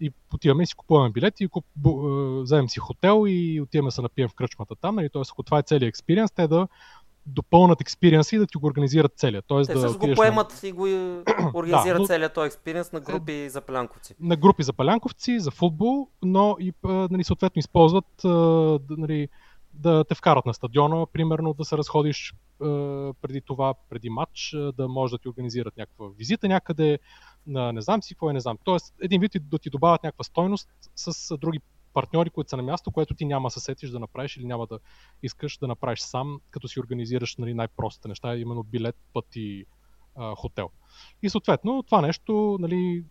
[0.00, 2.02] и отиваме и си купуваме билети и куп, бу,
[2.42, 4.94] вземем си хотел и отиваме се напием в кръчмата там.
[4.94, 5.08] Нали?
[5.12, 6.68] Тоест, ако това е целият експириенс, те да
[7.26, 9.44] допълнат експириенс и да ти го организират целият.
[9.48, 10.68] Тоест, те да също го поемат на...
[10.68, 10.84] и го
[11.54, 14.14] организират да, целият този експириенс на групи е, за палянковци.
[14.20, 18.06] На групи за палянковци, за футбол, но и нали, съответно използват
[18.90, 19.28] нали,
[19.80, 22.34] да те вкарат на стадиона, примерно да се разходиш
[23.22, 26.98] преди това, преди матч, да може да ти организират някаква визита някъде,
[27.46, 28.58] на не знам си какво е, не знам.
[28.64, 31.60] Тоест, един вид да ти добавят някаква стойност с други
[31.94, 34.66] партньори, които са на място, което ти няма да се сетиш да направиш или няма
[34.66, 34.78] да
[35.22, 39.66] искаш да направиш сам, като си организираш нали, най-простите неща, именно билет, път и
[40.36, 40.70] хотел.
[41.22, 43.04] И съответно това нещо, нали,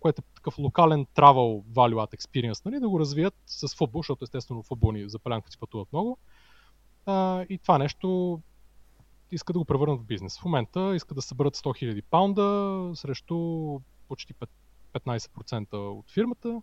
[0.00, 4.24] което е такъв локален travel value add experience, нали, да го развият с футбол, защото
[4.24, 6.18] естествено футболни запалянковци пътуват много.
[7.06, 8.40] А, и това нещо
[9.32, 10.38] искат да го превърнат в бизнес.
[10.38, 13.36] В момента искат да съберат 100 000 паунда срещу
[14.08, 14.34] почти
[14.92, 16.62] 15% от фирмата,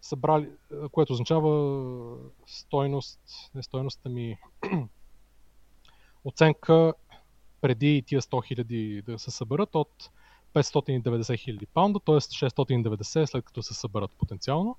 [0.00, 0.48] събрали,
[0.92, 3.20] което означава стойност,
[3.54, 4.38] не стойността ми,
[6.24, 6.94] оценка
[7.60, 10.10] преди тия 100 000 да се съберат от
[10.62, 12.14] 590 хиляди паунда, т.е.
[12.14, 14.76] 690 след като се съберат потенциално.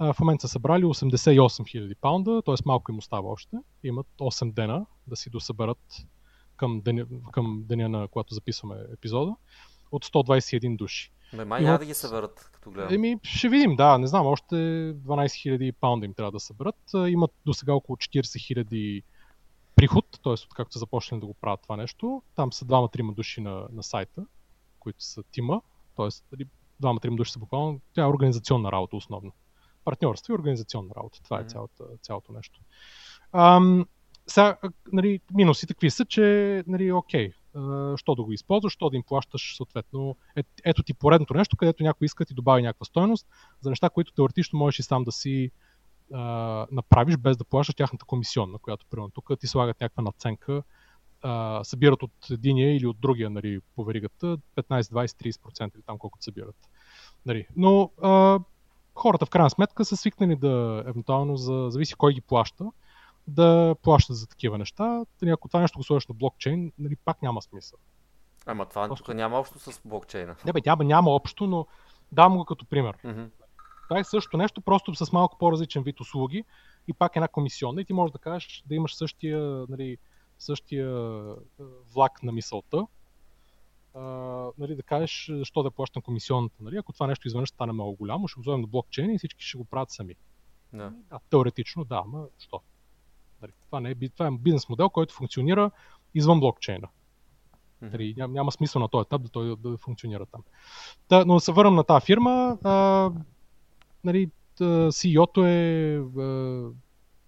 [0.00, 2.54] в момента са събрали 88 хиляди паунда, т.е.
[2.66, 3.56] малко им остава още.
[3.84, 6.06] Имат 8 дена да си досъберат
[6.56, 9.36] към деня, към деня на когато записваме епизода
[9.92, 11.12] от 121 души.
[11.34, 12.94] Бе, май няма да ги съберат, като гледам.
[12.94, 16.76] Еми, ще видим, да, не знам, още 12 000 паунда им трябва да съберат.
[16.94, 18.20] Имат до сега около 40
[18.64, 19.02] 000
[19.76, 20.32] приход, т.е.
[20.32, 22.22] откакто са започнали да го правят това нещо.
[22.34, 24.24] Там са двама-трима души на, на сайта,
[24.82, 25.60] които са тима,
[25.96, 26.08] т.е.
[26.80, 29.32] двама-трима души са буквално, тя е организационна работа основно.
[29.84, 32.60] Партньорство и организационна работа, това е цялото, цялото нещо.
[33.32, 33.86] Ам,
[34.26, 34.58] сега,
[34.92, 37.32] нали, минусите какви са, че, нали, окей,
[37.96, 40.16] що да го използваш, що да им плащаш съответно.
[40.36, 43.26] Е, ето ти поредното нещо, където някой иска да ти добави някаква стойност
[43.60, 45.50] за неща, които теоретично можеш и сам да си
[46.12, 50.62] а, направиш без да плащаш тяхната комисионна, която примерно тук ти слагат някаква наценка,
[51.22, 55.98] а, събират от единия или от другия нали, по веригата 15, 20, 30% или там
[55.98, 56.56] колкото събират.
[57.26, 57.46] Нали.
[57.56, 58.38] Но а,
[58.94, 62.64] хората в крайна сметка са свикнали да, евентуално, за, зависи кой ги плаща,
[63.26, 65.04] да плащат за такива неща.
[65.22, 67.78] Нали, ако това нещо го сложиш на блокчейн, нали, пак няма смисъл.
[68.46, 69.04] Ама това Просто...
[69.04, 70.36] тук няма общо с блокчейна.
[70.44, 71.66] Не бе, няма, няма общо, но
[72.12, 72.96] давам го като пример.
[73.04, 73.28] Mm-hmm.
[73.88, 76.44] Това е също нещо, просто с малко по-различен вид услуги
[76.88, 79.98] и пак една комисионна и ти можеш да кажеш да имаш същия, нали,
[80.42, 80.90] същия
[81.94, 82.86] влак на мисълта,
[83.94, 84.00] а,
[84.58, 86.56] нали, да кажеш защо да плащам комисионната.
[86.60, 86.76] Нали?
[86.76, 89.58] Ако това нещо изведнъж стане много голямо, ще го вземем на блокчейн и всички ще
[89.58, 90.14] го правят сами.
[90.72, 90.92] Да.
[91.10, 92.60] да теоретично, да, ама що?
[93.42, 95.70] Нали, това, не е, това е бизнес модел, който функционира
[96.14, 96.88] извън блокчейна.
[97.82, 100.42] Нали, няма, няма смисъл на този етап да той да, да функционира там.
[101.08, 102.58] Та, но да се върнем на тази фирма.
[102.64, 103.10] А,
[104.04, 104.30] нали,
[104.60, 106.70] CEO-то е, а,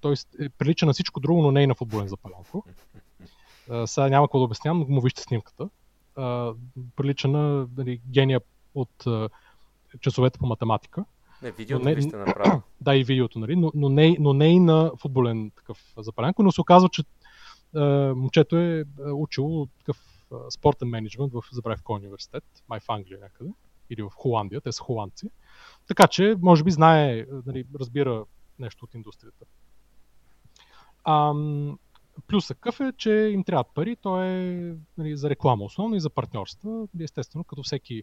[0.00, 2.64] той е прилича на всичко друго, но не и на футболен запалянко.
[3.86, 5.68] Сега няма какво да обяснявам, но му вижте снимката.
[6.16, 6.52] А,
[6.96, 8.40] прилича на нали, гения
[8.74, 9.28] от а,
[10.00, 11.04] часовете по математика.
[11.42, 12.62] Не, видеото не, вижте направо.
[12.80, 16.52] Да, и видеото, нали, но, но, не, но не и на футболен такъв запалянко, но
[16.52, 17.02] се оказва, че
[17.74, 20.00] а, момчето е учило такъв
[20.32, 23.50] а, спортен менеджмент в, забравих кой университет, май в Англия някъде,
[23.90, 25.30] или в Холандия, те са холандци.
[25.88, 28.24] Така че, може би знае, нали, разбира
[28.58, 29.44] нещо от индустрията.
[31.04, 31.78] Ам,
[32.26, 36.10] плюсът къв е, че им трябват пари, то е нали, за реклама основно и за
[36.10, 36.88] партньорства.
[37.00, 38.02] Естествено, като всеки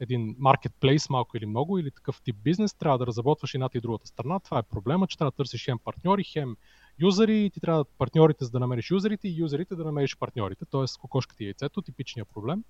[0.00, 4.06] един маркетплейс, малко или много, или такъв тип бизнес, трябва да разработваш едната и другата
[4.06, 4.40] страна.
[4.40, 6.56] Това е проблема, че трябва да търсиш хем партньори, хем
[6.98, 10.84] юзери ти трябва партньорите за да намериш юзерите и юзерите да намериш партньорите, т.е.
[11.00, 12.64] кокошката и яйцето, типичният проблем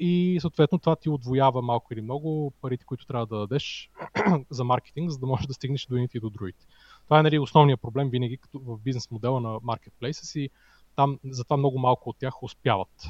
[0.00, 3.90] и съответно това ти отвоява малко или много парите, които трябва да дадеш
[4.50, 6.66] за маркетинг, за да можеш да стигнеш до едните и до другите.
[7.10, 10.50] Това е нали, основният проблем винаги като в бизнес модела на Marketplace си.
[10.96, 13.06] Там затова много малко от тях успяват.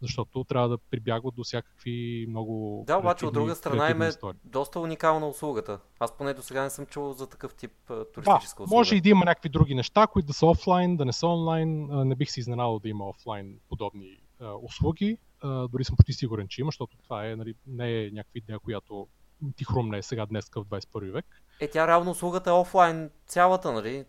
[0.00, 2.84] Защото трябва да прибягват до всякакви много.
[2.86, 4.10] Да, обаче от друга страна им е
[4.44, 5.80] доста уникална услугата.
[5.98, 8.76] Аз поне до сега не съм чувал за такъв тип туристическа да, услуга.
[8.76, 11.86] Може и да има някакви други неща, които да са офлайн, да не са онлайн.
[12.08, 14.16] Не бих се изненадал да има офлайн подобни
[14.62, 18.58] услуги дори съм почти сигурен, че има, защото това е, нали, не е някаква идея,
[18.58, 19.08] която
[19.56, 21.26] ти хрумне сега днес в 21 век.
[21.60, 24.04] Е, тя реално услугата е офлайн цялата, нали?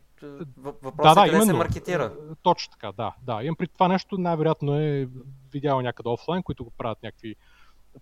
[0.58, 2.14] Въпросът да, да, е къде именно, се маркетира.
[2.42, 3.16] Точно така, да.
[3.22, 3.44] да.
[3.44, 5.10] Имам при това нещо, най-вероятно е
[5.52, 7.36] видял някъде офлайн, които го правят някакви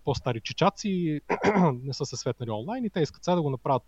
[0.04, 1.20] по-стари чичаци,
[1.82, 3.82] не са се светнали онлайн и те искат сега да го направят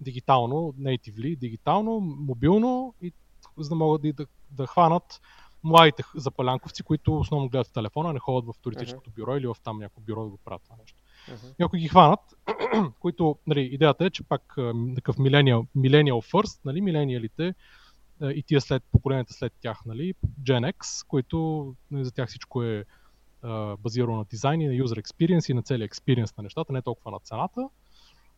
[0.00, 3.12] дигитално, natively, дигитално, мобилно, и,
[3.58, 5.20] за да могат да, да, да хванат
[5.62, 9.78] младите запалянковци, които основно гледат в телефона, не ходят в туристическото бюро или в там
[9.78, 10.98] някакво бюро да го правят това нещо.
[11.30, 11.54] Uh-huh.
[11.58, 12.20] И ако ги хванат,
[13.00, 14.42] които, нали, идеята е, че пак
[14.94, 17.54] такъв millennial, millennial first, нали, милениалите
[18.22, 22.84] и тия след поколенията след тях, нали, Gen X, които нали, за тях всичко е
[23.42, 26.82] а, базирано на дизайн и на user experience и на целият experience на нещата, не
[26.82, 27.68] толкова на цената.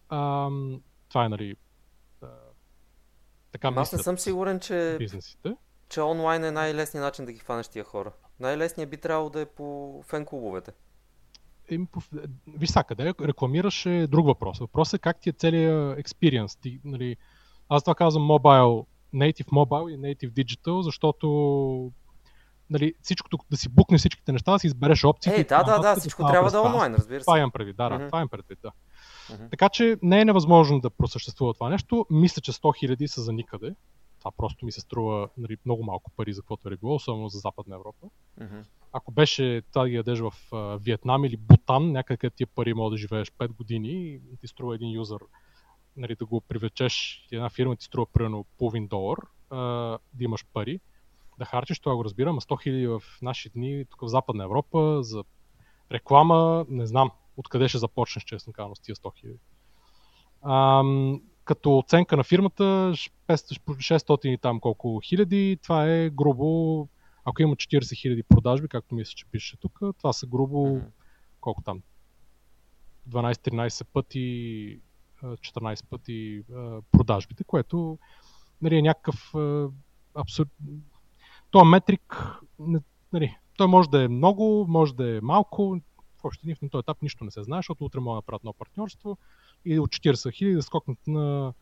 [0.08, 0.48] А,
[1.08, 1.56] това е, нали,
[2.22, 2.26] а,
[3.52, 5.54] така Аз не съм сигурен, че бизнесите
[5.88, 8.12] че онлайн е най-лесният начин да ги хванеш тия хора.
[8.40, 10.72] Най-лесният би трябвало да е по фен-клубовете.
[11.92, 12.00] По...
[12.46, 14.58] Виж са, къде рекламираш е друг въпрос.
[14.58, 16.56] Въпросът е как ти е целият експириенс.
[16.56, 17.16] Ти, нали,
[17.68, 21.92] аз това казвам mobile, native mobile и native digital, защото
[22.70, 25.32] нали, всичкото, да си букне всичките неща, да си избереш опции.
[25.32, 27.24] Е, да, да, да, всичко трябва да е онлайн, разбира се.
[27.24, 28.06] Това имам предвид, да, да, mm-hmm.
[28.06, 28.70] това имам предвид, да.
[28.70, 29.50] Mm-hmm.
[29.50, 32.06] Така че не е невъзможно да просъществува това нещо.
[32.10, 32.58] Мисля, че 100
[32.88, 33.74] 000 са за никъде
[34.18, 37.38] това просто ми се струва нали, много малко пари за каквото е било, особено за
[37.38, 38.06] Западна Европа.
[38.40, 38.64] Mm-hmm.
[38.98, 40.32] Ако беше да ги ядеш в
[40.80, 43.90] Виетнам или Бутан, някъде тия пари може да живееш 5 години
[44.32, 45.20] и ти струва един юзър
[45.96, 49.18] нали, да го привлечеш една фирма ти струва примерно половин долар,
[50.14, 50.80] да имаш пари,
[51.38, 55.02] да харчиш, това го разбирам, а 100 хиляди в наши дни, тук в Западна Европа,
[55.02, 55.24] за
[55.92, 59.38] реклама, не знам откъде ще започнеш, честно казано, с тия 100 хиляди.
[61.44, 62.92] Като оценка на фирмата
[63.28, 66.88] 600 и там колко хиляди, това е грубо,
[67.28, 70.90] ако има 40 хиляди продажби, както мисля, че пише тук, това са грубо, mm-hmm.
[71.40, 71.82] колко там,
[73.08, 74.80] 12-13 пъти,
[75.22, 76.42] 14 пъти
[76.92, 77.98] продажбите, което
[78.62, 79.34] нали, е някакъв
[80.14, 80.48] абсурд.
[81.50, 82.16] Това метрик,
[83.12, 85.80] нали, той може да е много, може да е малко,
[86.20, 88.52] в общи в този етап нищо не се знае, защото утре може да направят едно
[88.52, 89.18] партньорство
[89.64, 91.52] и от 40 хиляди да скокнат на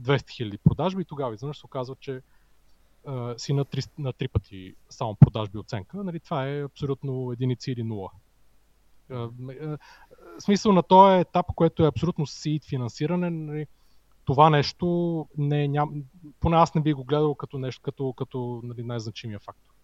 [0.00, 2.22] 200 хиляди продажби и тогава изведнъж се оказва, че
[3.36, 7.82] си на три, на три пъти само продажби оценка, нали, това е абсолютно единици или
[7.82, 8.10] нула.
[10.38, 13.66] Смисъл на този етап, което е абсолютно seed финансиране, нали,
[14.24, 16.04] това нещо не, ням,
[16.40, 19.74] поне аз не би го гледал като нещо, като, като нали, най-значимия фактор.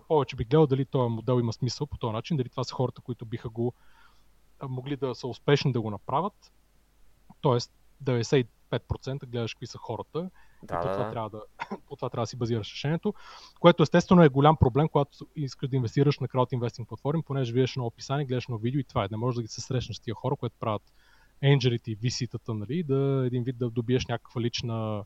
[0.08, 3.00] Повече би гледал дали този модел има смисъл по този начин, дали това са хората,
[3.00, 3.72] които биха го
[4.68, 6.52] могли да са успешни да го направят.
[7.40, 7.72] Тоест,
[8.04, 10.30] 95% гледаш какви са хората.
[10.62, 11.10] Да, по, да, това да.
[11.10, 11.42] трябва да,
[11.88, 13.14] по това трябва да си базираш решението,
[13.60, 17.76] което естествено е голям проблем, когато искаш да инвестираш на крауд инвестинг платформи, понеже видиш
[17.76, 19.08] едно описание, гледаш едно видео и това е.
[19.10, 20.92] Не можеш да ги се срещнеш с тия хора, които правят
[21.42, 25.04] енджелите и виситата, нали, да един вид да добиеш някаква лична,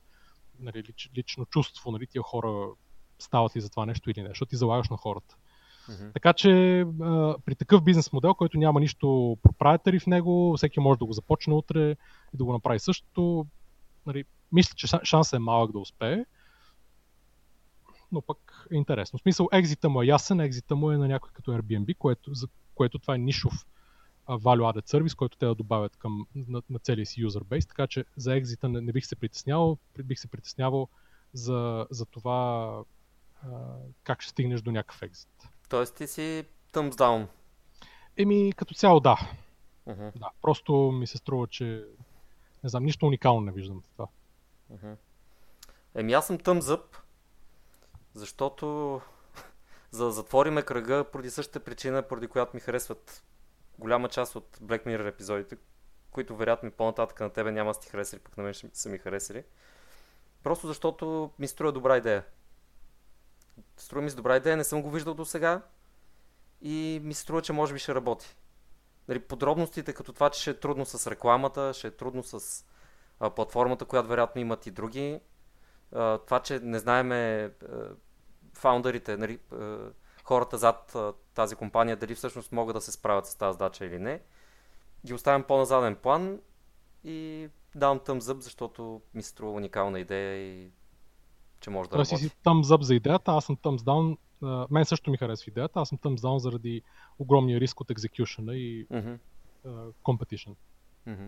[0.61, 2.69] нали, лич, лично чувство, нали, тия хора
[3.19, 5.37] стават ли за това нещо или не, защото ти залагаш на хората.
[5.89, 6.11] Мгм.
[6.13, 10.99] Така че а, при такъв бизнес модел, който няма нищо проприетари в него, всеки може
[10.99, 11.91] да го започне утре
[12.35, 13.47] и да го направи същото.
[14.07, 16.25] Нали, мисля, че ша- шансът е малък да успее,
[18.13, 19.19] но пък е интересно.
[19.19, 22.49] В смисъл, екзита му е ясен, екзита му е на някой като Airbnb, което, за
[22.75, 23.67] което това е нишов
[24.27, 27.69] а, value added сервис, който те да добавят към, на, на целия си user base,
[27.69, 30.89] така че за екзита не, не бих се притеснявал, при- бих се притеснявал
[31.33, 32.71] за, за това
[33.43, 33.49] а,
[34.03, 35.49] как ще стигнеш до някакъв екзит.
[35.69, 37.27] Тоест ти си thumbs down.
[38.17, 39.31] Еми, като цяло да.
[39.87, 40.31] Мгм, да.
[40.43, 41.85] Просто ми се струва, че
[42.65, 44.07] не знам, нищо уникално не виждам в това.
[45.95, 46.97] Еми аз съм up,
[48.15, 49.01] защото
[49.91, 53.25] за да затвориме кръга поради същата причина, поради която ми харесват
[53.79, 55.57] голяма част от Black Mirror епизодите,
[56.11, 58.99] които вероятно по-нататък на тебе няма да ти харесали, пък на мен ще са ми
[58.99, 59.45] харесали.
[60.43, 62.25] Просто защото ми струва добра идея.
[63.77, 65.63] Струва ми се добра идея, не съм го виждал до сега
[66.61, 68.37] и ми струва, че може би ще работи.
[69.09, 72.65] Нали, подробностите, като това, че ще е трудно с рекламата, ще е трудно с
[73.21, 75.21] а, платформата, която вероятно имат и други.
[75.93, 77.51] А, това, че не знаеме а,
[78.55, 79.79] фаундърите, нали, а,
[80.25, 80.97] хората зад
[81.35, 84.21] тази компания, дали всъщност могат да се справят с тази задача или не,
[85.07, 86.41] ги оставям по-назаден план
[87.05, 90.71] и давам thumbs up, защото ми се струва уникална идея и
[91.61, 92.29] че може да Тоест работи.
[92.29, 94.17] си thumbs up за идеята, аз съм down.
[94.43, 96.83] а, мен също ми харесва идеята, аз съм thumbs down заради
[97.19, 99.15] огромния риск от execution и Мгм,
[99.67, 100.55] uh, competition.
[101.07, 101.27] мгм.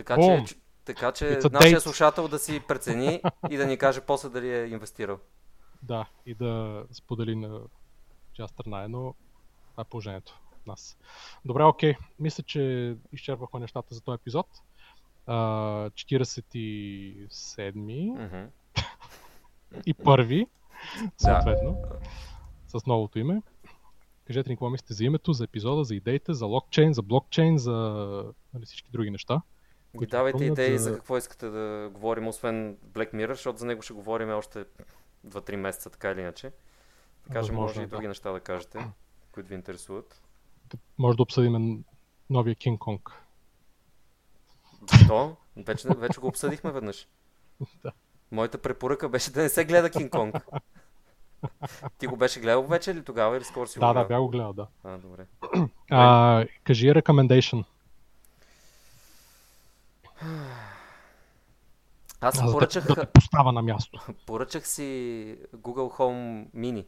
[0.00, 0.46] Така Бум!
[0.46, 3.20] че, така че нашия слушател да си прецени
[3.50, 5.18] и да ни каже после дали е инвестирал.
[5.82, 7.60] Да, и да сподели на
[8.32, 9.14] чия страна е, но
[9.70, 10.98] това е положението нас.
[11.44, 11.94] Добре, окей.
[12.18, 14.46] Мисля, че изчерпахме нещата за този епизод.
[15.26, 15.36] А,
[15.90, 18.46] 47 Мгм.
[19.86, 20.46] и първи,
[21.18, 21.82] съответно,
[22.66, 23.42] с новото име.
[24.26, 27.72] Кажете ни какво мислите за името, за епизода, за идеите, за локчейн, за блокчейн, за
[28.54, 29.42] нали, всички други неща.
[29.96, 33.82] Които давайте идеи за- за какво искате да говорим, освен Black Mirror, защото за него
[33.82, 34.64] ще говорим още
[35.26, 36.52] 2-3 месеца, така или иначе.
[37.26, 37.90] Така че може е, и да.
[37.90, 38.78] други неща да кажете,
[39.32, 40.22] които ви интересуват.
[40.98, 41.84] Може да обсъдим
[42.30, 43.10] новия King Kong.
[44.90, 45.36] Защо?
[45.56, 47.08] Вече, вече го обсъдихме веднъж.
[47.84, 47.92] Да.
[48.30, 50.36] Моята препоръка беше да не се гледа Кинг Конг.
[51.98, 54.08] Ти го беше гледал вече ли тогава или скоро си го Да, да, гледал?
[54.08, 54.66] бях го гледал, да.
[54.84, 55.26] А, добре.
[55.90, 57.64] А, кажи recommendation.
[62.20, 64.00] Аз да, поръчах, да те поставя на място.
[64.26, 64.82] поръчах си
[65.56, 66.86] Google Home Mini.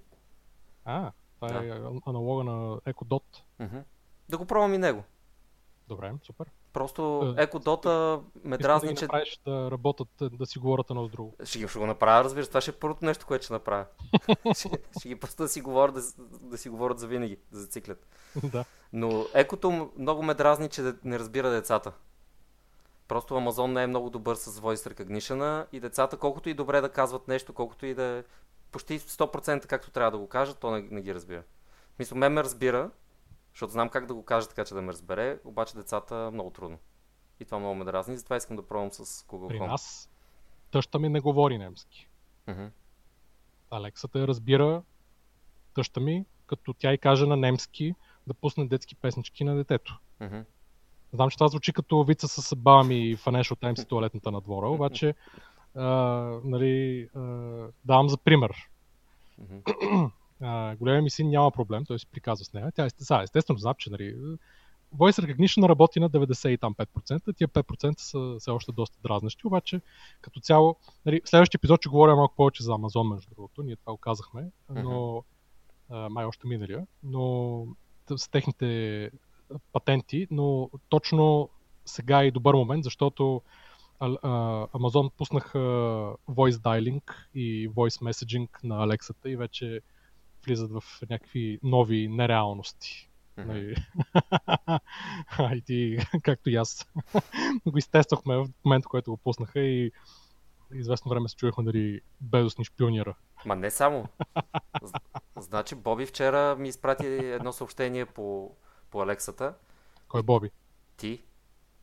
[0.84, 1.66] А, това Да.
[1.66, 1.70] е
[2.06, 3.22] аналога на Echo Dot.
[3.58, 3.78] Мгм.
[4.28, 5.04] Да го пробвам и него.
[5.88, 6.46] Добре, супер.
[6.72, 7.02] Просто
[7.38, 7.86] Е, Echo Dot
[8.44, 11.34] ме да дразни, ги че направиш да работят, да си говорят едно с друго.
[11.44, 12.50] Ще, ги- ще го направя, разбира се.
[12.50, 13.86] Това ще е първото нещо, което ще направя.
[14.54, 14.68] ще,
[14.98, 16.00] ще ги пуста да си говорят, да,
[16.40, 18.06] да си говорят за винаги, да зациклят.
[18.44, 18.64] да.
[18.92, 21.92] Но екото много ме дразни, че не разбира децата.
[23.08, 26.92] Просто Amazon не е много добър с voice recognition и децата, колкото и добре да
[26.92, 28.22] казват нещо, колкото и да е
[28.72, 31.42] почти 100% както трябва да го кажат, то не, не ги разбира.
[31.92, 32.90] В смисъл, мен ме разбира,
[33.52, 36.78] защото знам как да го кажа така, че да ме разбере, обаче децата много трудно.
[37.40, 39.66] И това много ме дразни, затова искам да пробвам с Google При Home.
[39.66, 40.08] нас
[40.70, 42.08] тъща ми не говори немски.
[42.46, 42.66] Мгм.
[43.70, 44.82] Алекса те разбира
[45.74, 47.94] тъща ми, като тя и каже на немски
[48.26, 49.98] да пусне детски песнички на детето.
[50.20, 50.40] Мгм.
[51.12, 54.40] Знам, че това звучи като вица с баба ми и Financial Times и туалетната на
[54.40, 55.14] двора, обаче
[55.74, 55.86] а,
[56.44, 57.20] нали, а,
[57.84, 58.68] давам за пример.
[59.38, 59.56] Мгм.
[60.44, 62.72] А, големия ми син няма проблем, той си приказва с нея.
[62.72, 64.16] Тя естествено, естествено знам, че нали,
[64.96, 69.80] Voice Recognition работи на 95%, тия 5% са все още доста дразнещи, обаче
[70.20, 73.76] като цяло, нали, в следващия епизод ще говоря малко повече за Amazon, между другото, ние
[73.76, 75.24] това го казахме, но
[75.90, 77.66] а, май още миналия, но
[78.16, 79.10] с техните
[79.72, 81.48] патенти, но точно
[81.86, 83.42] сега е и добър момент, защото
[84.00, 85.58] Amazon пуснаха
[86.28, 87.02] voice dialing
[87.34, 89.80] и voice messaging на Алексата и вече
[90.46, 93.08] влизат в някакви нови нереалности.
[93.38, 93.74] Mm-hmm.
[95.54, 96.88] и ти, както и аз,
[97.66, 99.92] го изтествахме в момента, който го пуснаха и
[100.74, 103.14] известно време се чуехме дали Безос ни шпионира.
[103.46, 104.08] Ма не само.
[105.36, 108.56] Значи Боби вчера ми изпрати едно съобщение по,
[108.92, 109.54] по Алексата.
[110.08, 110.50] Кой е Боби?
[110.96, 111.22] Ти.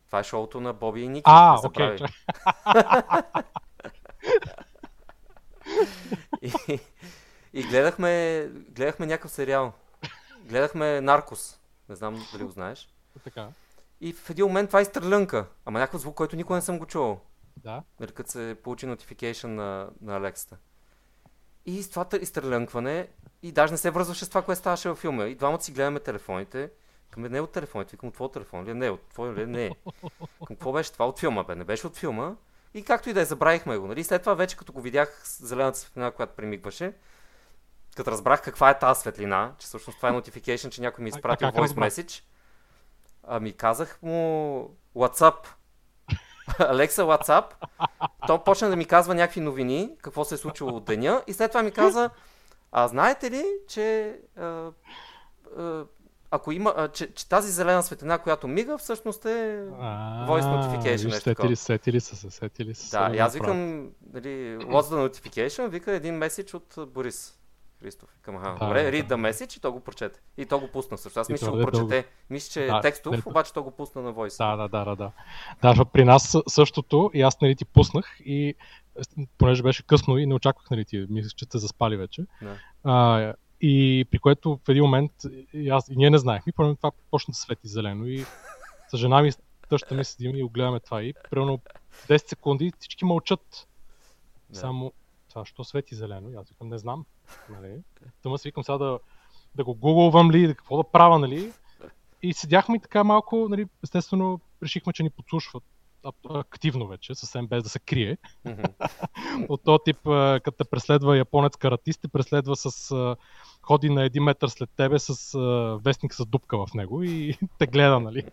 [0.07, 1.24] Това е шоуто на Боби и Ники.
[1.26, 1.95] А, окей.
[1.95, 2.12] Okay,
[6.41, 6.80] и,
[7.53, 9.74] и гледахме, гледахме някакъв сериал.
[10.39, 11.60] Гледахме Наркос.
[11.89, 12.89] Не знам дали го знаеш.
[13.24, 13.47] Така.
[14.01, 15.45] И в един момент това изстрелянка.
[15.66, 17.22] Ама някакъв звук, който никога не съм го чувал.
[17.57, 17.84] Да.
[17.99, 20.57] Нали, като се получи notification на, на Алексата.
[21.66, 23.07] И с това изстрелянкване,
[23.43, 25.26] и даже не се връзваше с това, което ставаше във филма.
[25.26, 26.72] И двамата си гледаме телефоните.
[27.12, 28.72] Към не е от телефоните, викам от твой телефон ли?
[28.72, 28.74] Е?
[28.74, 29.41] Не, от твой ли?
[29.41, 29.45] Е?
[29.45, 29.76] Не.
[30.20, 31.05] Към какво беше това?
[31.05, 31.55] От филма, бе.
[31.55, 32.36] Не беше от филма.
[32.74, 33.88] И както и да е, забравихме го.
[33.88, 34.03] Нали?
[34.03, 36.93] След това вече, като го видях зелената светлина, която премигваше,
[37.95, 41.47] като разбрах каква е тази светлина, че всъщност това е notification, че някой ми изпратил
[41.47, 42.24] voice message,
[43.24, 45.47] ами казах му WhatsApp.
[46.60, 47.45] Алекса WhatsApp.
[48.28, 51.51] То почна да ми казва някакви новини, какво се е случило от деня и след
[51.51, 52.10] това ми каза,
[52.72, 54.72] а знаете ли, че а,
[55.57, 55.86] а,
[56.32, 59.64] ако има, а, че, че тази зелена светлина, която мига, всъщност е
[60.28, 61.20] voice notification.
[61.20, 65.92] Сетили, сетили са се, сетили са Да, и аз викам, нали, what's the notification, вика
[65.92, 67.36] един меседж от Борис.
[67.80, 68.10] Христов.
[68.22, 70.20] Към, аха, да, добре, да, read the message и то го прочете.
[70.38, 71.20] И то го пусна също.
[71.20, 71.88] Аз мисля, че го прочете.
[71.88, 72.08] Дълго...
[72.30, 73.22] Мисля, че да, текстов, не...
[73.26, 74.38] обаче то го пусна на Voice.
[74.38, 75.12] Да, да, да, да.
[75.62, 78.56] Да, да при нас същото и аз нали ти пуснах и
[79.38, 82.26] понеже беше късно и не очаквах нали ти, мисля, че сте заспали вече.
[82.42, 82.58] Да.
[82.84, 85.12] А, и при което в един момент
[85.53, 88.26] и, аз, и ние не знаехме, първо това почна да свети зелено и
[88.91, 89.32] с жена ми,
[89.70, 91.60] тъща ми седим и огледаме това и примерно
[92.07, 93.68] 10 секунди всички мълчат.
[94.49, 94.60] Да.
[94.60, 94.93] Само
[95.30, 96.32] това, що свети зелено?
[96.32, 97.05] И аз викам, не знам.
[97.49, 97.82] Нали?
[98.24, 98.99] Тъма си викам сега да,
[99.55, 101.51] да го гугълвам ли, да какво да правя, нали?
[102.22, 105.64] И седяхме и така малко, нали, естествено, решихме, че ни подслушват
[106.30, 108.18] активно вече, съвсем без да се крие.
[108.45, 109.50] Mm-hmm.
[109.50, 109.97] От този тип,
[110.43, 112.95] като те преследва японец каратист, те преследва с
[113.62, 115.39] ходи на един метър след тебе с
[115.84, 118.24] вестник с дупка в него и те гледа, нали?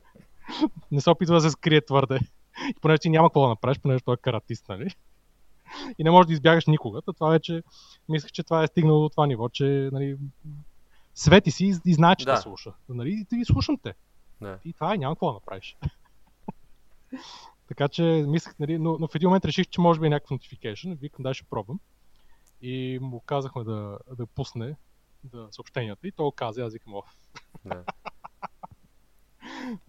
[0.91, 2.19] Не се опитва да се скрие твърде.
[2.71, 4.95] И понеже ти няма какво да направиш, понеже той е каратист, нали?
[5.99, 7.03] И не можеш да избягаш никога.
[7.03, 7.63] То това вече,
[8.09, 10.17] мислех, че това е стигнало до това ниво, че нали,
[11.15, 12.35] свети си и, и знае, че да.
[12.35, 12.73] те слуша.
[12.89, 13.27] Нали?
[13.33, 13.95] И, и слушам те.
[14.41, 14.59] Да.
[14.65, 15.77] И това е, няма какво да направиш.
[17.69, 20.39] Така че мислех, нали, но, но в един момент реших, че може би е някакъв
[20.39, 20.99] notification.
[20.99, 21.81] Викам, дай ще пробвам.
[22.63, 24.77] И му казахме да, да пусне
[25.25, 27.05] да, съобщенията и той каза, аз викам оф.
[27.65, 27.85] Да.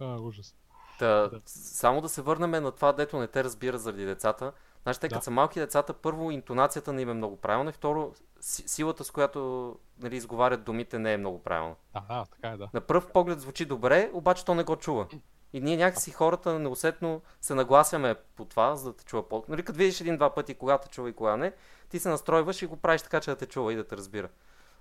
[0.00, 0.54] а, ужас.
[0.98, 1.40] Та, да.
[1.46, 4.52] Само да се върнем на това, дето не те разбира заради децата.
[4.82, 5.14] Значи, те да.
[5.14, 9.10] като са малки децата, първо интонацията не им е много правилна и второ силата, с
[9.10, 11.74] която нали, изговарят думите не е много правилна.
[11.92, 12.68] А, да, така е, да.
[12.74, 15.06] На пръв поглед звучи добре, обаче то не го чува.
[15.52, 19.62] И ние някакси хората неусетно се нагласяме по това, за да те чува по Нали,
[19.62, 21.52] като видиш един-два пъти, кога те чува и кога не,
[21.88, 24.28] ти се настройваш и го правиш така, че да те чува и да те разбира.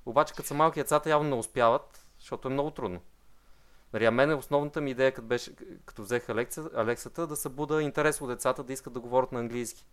[0.06, 3.02] Обаче, като са малки децата, явно не успяват, защото е много трудно.
[3.94, 5.56] Нали, а мен основната ми идея, като, беше,
[5.86, 9.88] като взех Алекса, Алексата, да събуда интерес от децата да искат да говорят на английски.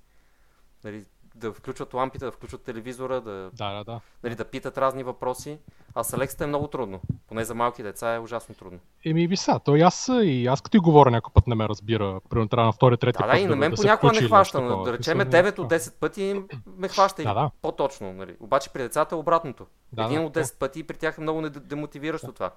[0.84, 1.04] Нали,
[1.34, 4.00] да включват лампите, да включват телевизора, да, да, да, да.
[4.22, 5.58] Нали, да питат разни въпроси.
[5.94, 7.00] А с Алексата е много трудно.
[7.28, 8.78] Поне за малки деца е ужасно трудно.
[9.04, 12.20] Еми, ви са, той аз и аз като и говоря някой път не ме разбира.
[12.30, 13.32] Примерно трябва на втори, трети да, път.
[13.32, 14.62] Да, и на мен да, понякога не хваща.
[14.62, 16.42] Да, да речем 9 от 10 пъти
[16.78, 17.50] ме хваща да, да.
[17.62, 18.12] по-точно.
[18.12, 18.36] Нали.
[18.40, 19.66] Обаче при децата е обратното.
[19.92, 22.50] Да, Един да, от 10 пъти при тях е много демотивиращо това.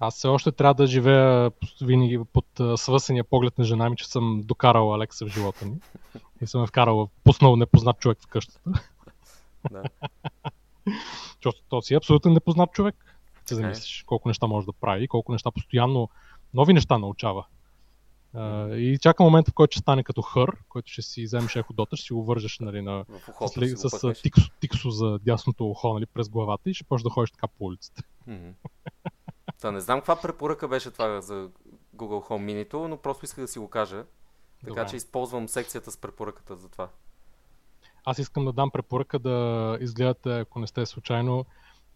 [0.00, 1.50] Аз все още трябва да живея
[1.82, 2.44] винаги под
[2.76, 5.76] свъсения поглед на жена ми, че съм докарал Алекса в живота ми.
[6.40, 8.60] И съм е вкарал, пуснал непознат човек в къщата.
[9.70, 9.82] Да.
[11.34, 13.16] Защото то си е абсолютно непознат човек.
[13.46, 16.08] Се замислиш колко неща може да прави, колко неща постоянно,
[16.54, 17.46] нови неща научава.
[18.34, 21.96] Uh, и чака момента, в който ще стане като хър, който ще си вземеш еходота,
[21.96, 23.04] ще си го вържеш нали, на,
[23.46, 27.10] с, с, с тиксо, тиксо за дясното ухо нали, през главата и ще почнеш да
[27.10, 28.02] ходиш така по улицата.
[28.28, 28.52] Mm-hmm.
[29.60, 31.48] Та не знам каква препоръка беше това за
[31.96, 34.04] Google Home Mini, но просто исках да си го кажа.
[34.66, 34.90] Така Добре.
[34.90, 36.88] че използвам секцията с препоръката за това.
[38.04, 41.44] Аз искам да дам препоръка да изгледате, ако не сте случайно,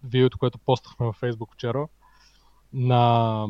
[0.04, 1.88] видеото, което постахме във Facebook вчера.
[2.72, 3.46] На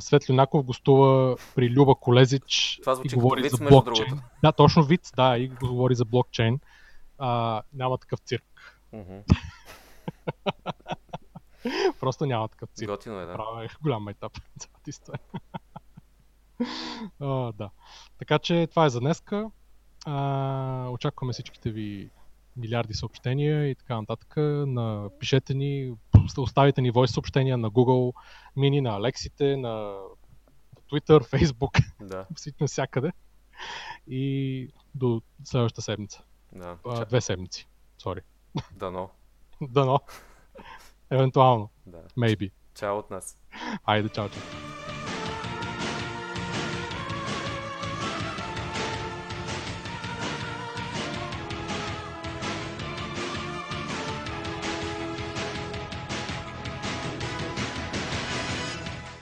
[0.00, 4.20] Светли Наков гостува при Люба Колезич Това и говори виц, за блокчейн.
[4.42, 6.60] Да, точно вид, да, и говори за блокчейн.
[7.18, 8.80] А, няма такъв цирк.
[8.94, 9.22] Mm-hmm.
[12.00, 12.90] Просто няма такъв цирк.
[12.90, 13.34] Готино е, да.
[13.34, 14.32] Правя голям майтап.
[17.20, 17.70] О, да.
[18.18, 19.50] Така че това е за днеска.
[20.06, 22.10] А, очакваме всичките ви
[22.56, 24.34] милиарди съобщения и така нататък.
[24.66, 25.92] На, пишете ни,
[26.38, 28.12] оставите ни voice съобщения на Google
[28.56, 29.96] Mini, на Алексите, на
[30.92, 32.26] Twitter, Facebook, Да,
[32.60, 33.12] навсякъде.
[34.06, 36.22] И до следващата седмица.
[36.52, 36.76] да.
[36.86, 37.68] А, две седмици.
[37.98, 38.20] Сори.
[38.72, 39.10] Дано.
[39.60, 40.00] Дано.
[41.10, 41.70] Евентуално.
[41.86, 42.02] Да.
[42.18, 42.50] Maybe.
[42.74, 43.38] Чао от нас.
[43.84, 44.79] Айде, чао, чао.